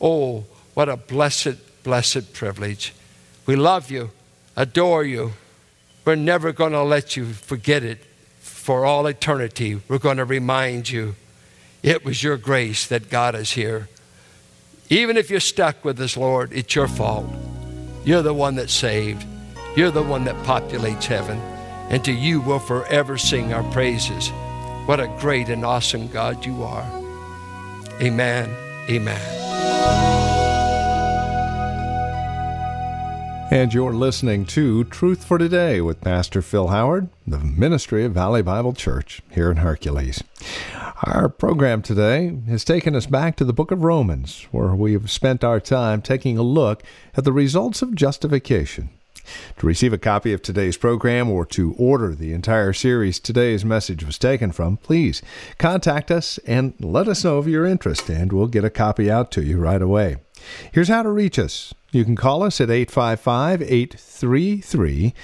Oh, 0.02 0.44
what 0.76 0.90
a 0.90 0.96
blessed, 0.98 1.56
blessed 1.84 2.34
privilege. 2.34 2.92
We 3.46 3.56
love 3.56 3.90
you, 3.90 4.10
adore 4.56 5.04
you. 5.04 5.32
We're 6.04 6.16
never 6.16 6.52
going 6.52 6.72
to 6.72 6.82
let 6.82 7.16
you 7.16 7.32
forget 7.32 7.82
it 7.82 7.96
for 8.40 8.84
all 8.84 9.06
eternity. 9.06 9.80
We're 9.88 9.96
going 9.96 10.18
to 10.18 10.26
remind 10.26 10.90
you 10.90 11.14
it 11.82 12.04
was 12.04 12.22
your 12.22 12.36
grace 12.36 12.86
that 12.88 13.08
got 13.08 13.34
us 13.34 13.52
here. 13.52 13.88
Even 14.90 15.16
if 15.16 15.30
you're 15.30 15.40
stuck 15.40 15.82
with 15.82 15.98
us, 15.98 16.14
Lord, 16.14 16.52
it's 16.52 16.74
your 16.74 16.88
fault. 16.88 17.26
You're 18.04 18.20
the 18.20 18.34
one 18.34 18.56
that 18.56 18.68
saved. 18.68 19.24
You're 19.76 19.90
the 19.90 20.02
one 20.02 20.24
that 20.24 20.36
populates 20.44 21.04
heaven. 21.04 21.38
And 21.88 22.04
to 22.04 22.12
you 22.12 22.42
we'll 22.42 22.58
forever 22.58 23.16
sing 23.16 23.54
our 23.54 23.64
praises. 23.72 24.28
What 24.84 25.00
a 25.00 25.08
great 25.20 25.48
and 25.48 25.64
awesome 25.64 26.08
God 26.08 26.44
you 26.44 26.64
are. 26.64 26.86
Amen. 28.02 28.54
Amen. 28.90 30.15
And 33.48 33.72
you're 33.72 33.94
listening 33.94 34.44
to 34.46 34.82
Truth 34.84 35.24
for 35.24 35.38
Today 35.38 35.80
with 35.80 36.00
Pastor 36.00 36.42
Phil 36.42 36.66
Howard, 36.66 37.08
the 37.26 37.38
ministry 37.38 38.04
of 38.04 38.12
Valley 38.12 38.42
Bible 38.42 38.72
Church 38.72 39.22
here 39.30 39.52
in 39.52 39.58
Hercules. 39.58 40.22
Our 41.04 41.28
program 41.28 41.80
today 41.80 42.38
has 42.48 42.64
taken 42.64 42.96
us 42.96 43.06
back 43.06 43.36
to 43.36 43.44
the 43.44 43.52
book 43.52 43.70
of 43.70 43.84
Romans, 43.84 44.48
where 44.50 44.74
we 44.74 44.94
have 44.94 45.12
spent 45.12 45.44
our 45.44 45.60
time 45.60 46.02
taking 46.02 46.36
a 46.36 46.42
look 46.42 46.82
at 47.14 47.22
the 47.22 47.32
results 47.32 47.82
of 47.82 47.94
justification. 47.94 48.90
To 49.58 49.66
receive 49.66 49.92
a 49.92 49.98
copy 49.98 50.32
of 50.32 50.42
today's 50.42 50.76
program 50.76 51.30
or 51.30 51.46
to 51.46 51.74
order 51.78 52.14
the 52.14 52.32
entire 52.32 52.72
series 52.72 53.20
today's 53.20 53.64
message 53.64 54.04
was 54.04 54.18
taken 54.18 54.50
from, 54.50 54.76
please 54.76 55.22
contact 55.58 56.10
us 56.10 56.38
and 56.46 56.74
let 56.80 57.06
us 57.06 57.24
know 57.24 57.38
of 57.38 57.48
your 57.48 57.64
interest, 57.64 58.08
and 58.08 58.32
we'll 58.32 58.48
get 58.48 58.64
a 58.64 58.70
copy 58.70 59.08
out 59.08 59.30
to 59.32 59.42
you 59.42 59.58
right 59.58 59.82
away. 59.82 60.16
Here's 60.72 60.88
how 60.88 61.02
to 61.04 61.10
reach 61.10 61.38
us. 61.38 61.72
You 61.96 62.04
can 62.04 62.14
call 62.14 62.42
us 62.42 62.60
at 62.60 62.68
855 62.68 63.62
833 63.62 65.14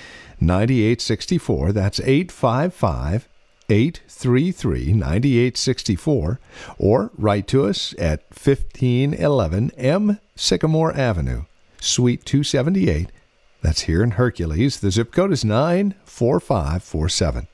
9864. 0.41 1.73
That's 1.73 2.01
855 2.01 3.29
833 3.69 4.93
9864. 4.95 6.41
Or 6.79 7.11
write 7.19 7.47
to 7.49 7.67
us 7.67 7.95
at 7.99 8.21
1511 8.31 9.71
M 9.77 10.19
Sycamore 10.35 10.97
Avenue, 10.97 11.45
Suite 11.79 12.25
278. 12.25 13.13
That's 13.61 13.83
here 13.83 14.03
in 14.03 14.13
Hercules. 14.13 14.81
The 14.81 14.91
zip 14.91 15.13
code 15.13 15.33
is 15.33 15.45
94547. 15.45 17.49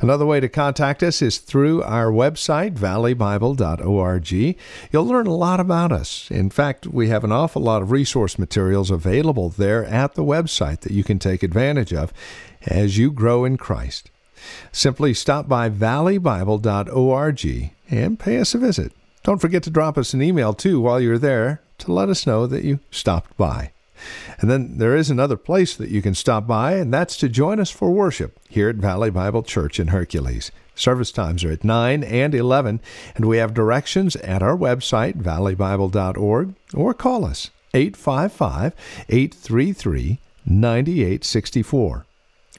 Another 0.00 0.24
way 0.24 0.38
to 0.38 0.48
contact 0.48 1.02
us 1.02 1.20
is 1.20 1.38
through 1.38 1.82
our 1.82 2.12
website, 2.12 2.74
valleybible.org. 2.74 4.56
You'll 4.92 5.04
learn 5.04 5.26
a 5.26 5.34
lot 5.34 5.58
about 5.58 5.90
us. 5.90 6.30
In 6.30 6.50
fact, 6.50 6.86
we 6.86 7.08
have 7.08 7.24
an 7.24 7.32
awful 7.32 7.62
lot 7.62 7.82
of 7.82 7.90
resource 7.90 8.38
materials 8.38 8.90
available 8.90 9.48
there 9.48 9.84
at 9.84 10.14
the 10.14 10.24
website 10.24 10.80
that 10.80 10.92
you 10.92 11.02
can 11.02 11.18
take 11.18 11.42
advantage 11.42 11.92
of 11.92 12.12
as 12.66 12.96
you 12.96 13.10
grow 13.10 13.44
in 13.44 13.56
Christ. 13.56 14.10
Simply 14.70 15.12
stop 15.14 15.48
by 15.48 15.68
valleybible.org 15.68 17.72
and 17.90 18.20
pay 18.20 18.38
us 18.38 18.54
a 18.54 18.58
visit. 18.58 18.92
Don't 19.24 19.40
forget 19.40 19.64
to 19.64 19.70
drop 19.70 19.98
us 19.98 20.14
an 20.14 20.22
email 20.22 20.54
too 20.54 20.80
while 20.80 21.00
you're 21.00 21.18
there 21.18 21.60
to 21.78 21.92
let 21.92 22.08
us 22.08 22.26
know 22.26 22.46
that 22.46 22.64
you 22.64 22.80
stopped 22.90 23.36
by. 23.36 23.72
And 24.40 24.50
then 24.50 24.78
there 24.78 24.96
is 24.96 25.10
another 25.10 25.36
place 25.36 25.74
that 25.76 25.90
you 25.90 26.02
can 26.02 26.14
stop 26.14 26.46
by, 26.46 26.74
and 26.74 26.92
that's 26.92 27.16
to 27.18 27.28
join 27.28 27.60
us 27.60 27.70
for 27.70 27.90
worship 27.90 28.38
here 28.48 28.68
at 28.68 28.76
Valley 28.76 29.10
Bible 29.10 29.42
Church 29.42 29.80
in 29.80 29.88
Hercules. 29.88 30.50
Service 30.74 31.10
times 31.10 31.42
are 31.44 31.50
at 31.50 31.64
9 31.64 32.04
and 32.04 32.34
11, 32.34 32.80
and 33.16 33.24
we 33.24 33.38
have 33.38 33.52
directions 33.52 34.14
at 34.16 34.42
our 34.42 34.56
website, 34.56 35.20
valleybible.org, 35.20 36.54
or 36.74 36.94
call 36.94 37.24
us 37.24 37.50
855 37.74 38.74
833 39.08 40.20
9864. 40.46 42.06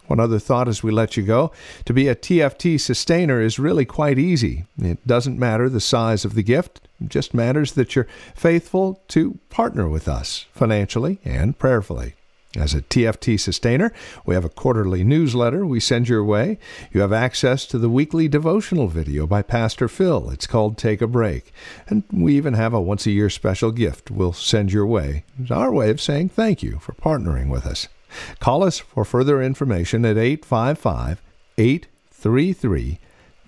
One 0.07 0.19
other 0.19 0.39
thought 0.39 0.67
as 0.67 0.81
we 0.81 0.91
let 0.91 1.17
you 1.17 1.23
go 1.23 1.51
to 1.85 1.93
be 1.93 2.07
a 2.07 2.15
TFT 2.15 2.79
sustainer 2.79 3.39
is 3.41 3.59
really 3.59 3.85
quite 3.85 4.17
easy. 4.17 4.65
It 4.77 5.05
doesn't 5.05 5.37
matter 5.37 5.69
the 5.69 5.79
size 5.79 6.25
of 6.25 6.33
the 6.33 6.43
gift, 6.43 6.81
it 7.01 7.09
just 7.09 7.33
matters 7.33 7.73
that 7.73 7.95
you're 7.95 8.07
faithful 8.35 9.01
to 9.09 9.39
partner 9.49 9.87
with 9.87 10.07
us 10.07 10.45
financially 10.53 11.19
and 11.23 11.57
prayerfully. 11.57 12.15
As 12.55 12.73
a 12.73 12.81
TFT 12.81 13.39
sustainer, 13.39 13.93
we 14.25 14.33
have 14.33 14.43
a 14.43 14.49
quarterly 14.49 15.03
newsletter 15.03 15.67
we 15.67 15.79
send 15.79 16.09
your 16.09 16.23
way. 16.23 16.57
You 16.91 17.01
have 17.01 17.13
access 17.13 17.67
to 17.67 17.77
the 17.77 17.89
weekly 17.89 18.27
devotional 18.27 18.87
video 18.87 19.27
by 19.27 19.43
Pastor 19.43 19.87
Phil. 19.87 20.31
It's 20.31 20.47
called 20.47 20.75
Take 20.75 20.99
a 21.03 21.07
Break. 21.07 21.53
And 21.87 22.03
we 22.11 22.35
even 22.35 22.55
have 22.55 22.73
a 22.73 22.81
once 22.81 23.05
a 23.05 23.11
year 23.11 23.29
special 23.29 23.71
gift 23.71 24.09
we'll 24.09 24.33
send 24.33 24.73
your 24.73 24.87
way. 24.87 25.25
It's 25.39 25.51
our 25.51 25.71
way 25.71 25.91
of 25.91 26.01
saying 26.01 26.29
thank 26.29 26.63
you 26.63 26.79
for 26.79 26.93
partnering 26.93 27.49
with 27.49 27.67
us. 27.67 27.87
Call 28.39 28.63
us 28.63 28.79
for 28.79 29.05
further 29.05 29.43
information 29.43 30.03
at 30.03 30.17
855 30.17 31.21
833 31.59 32.99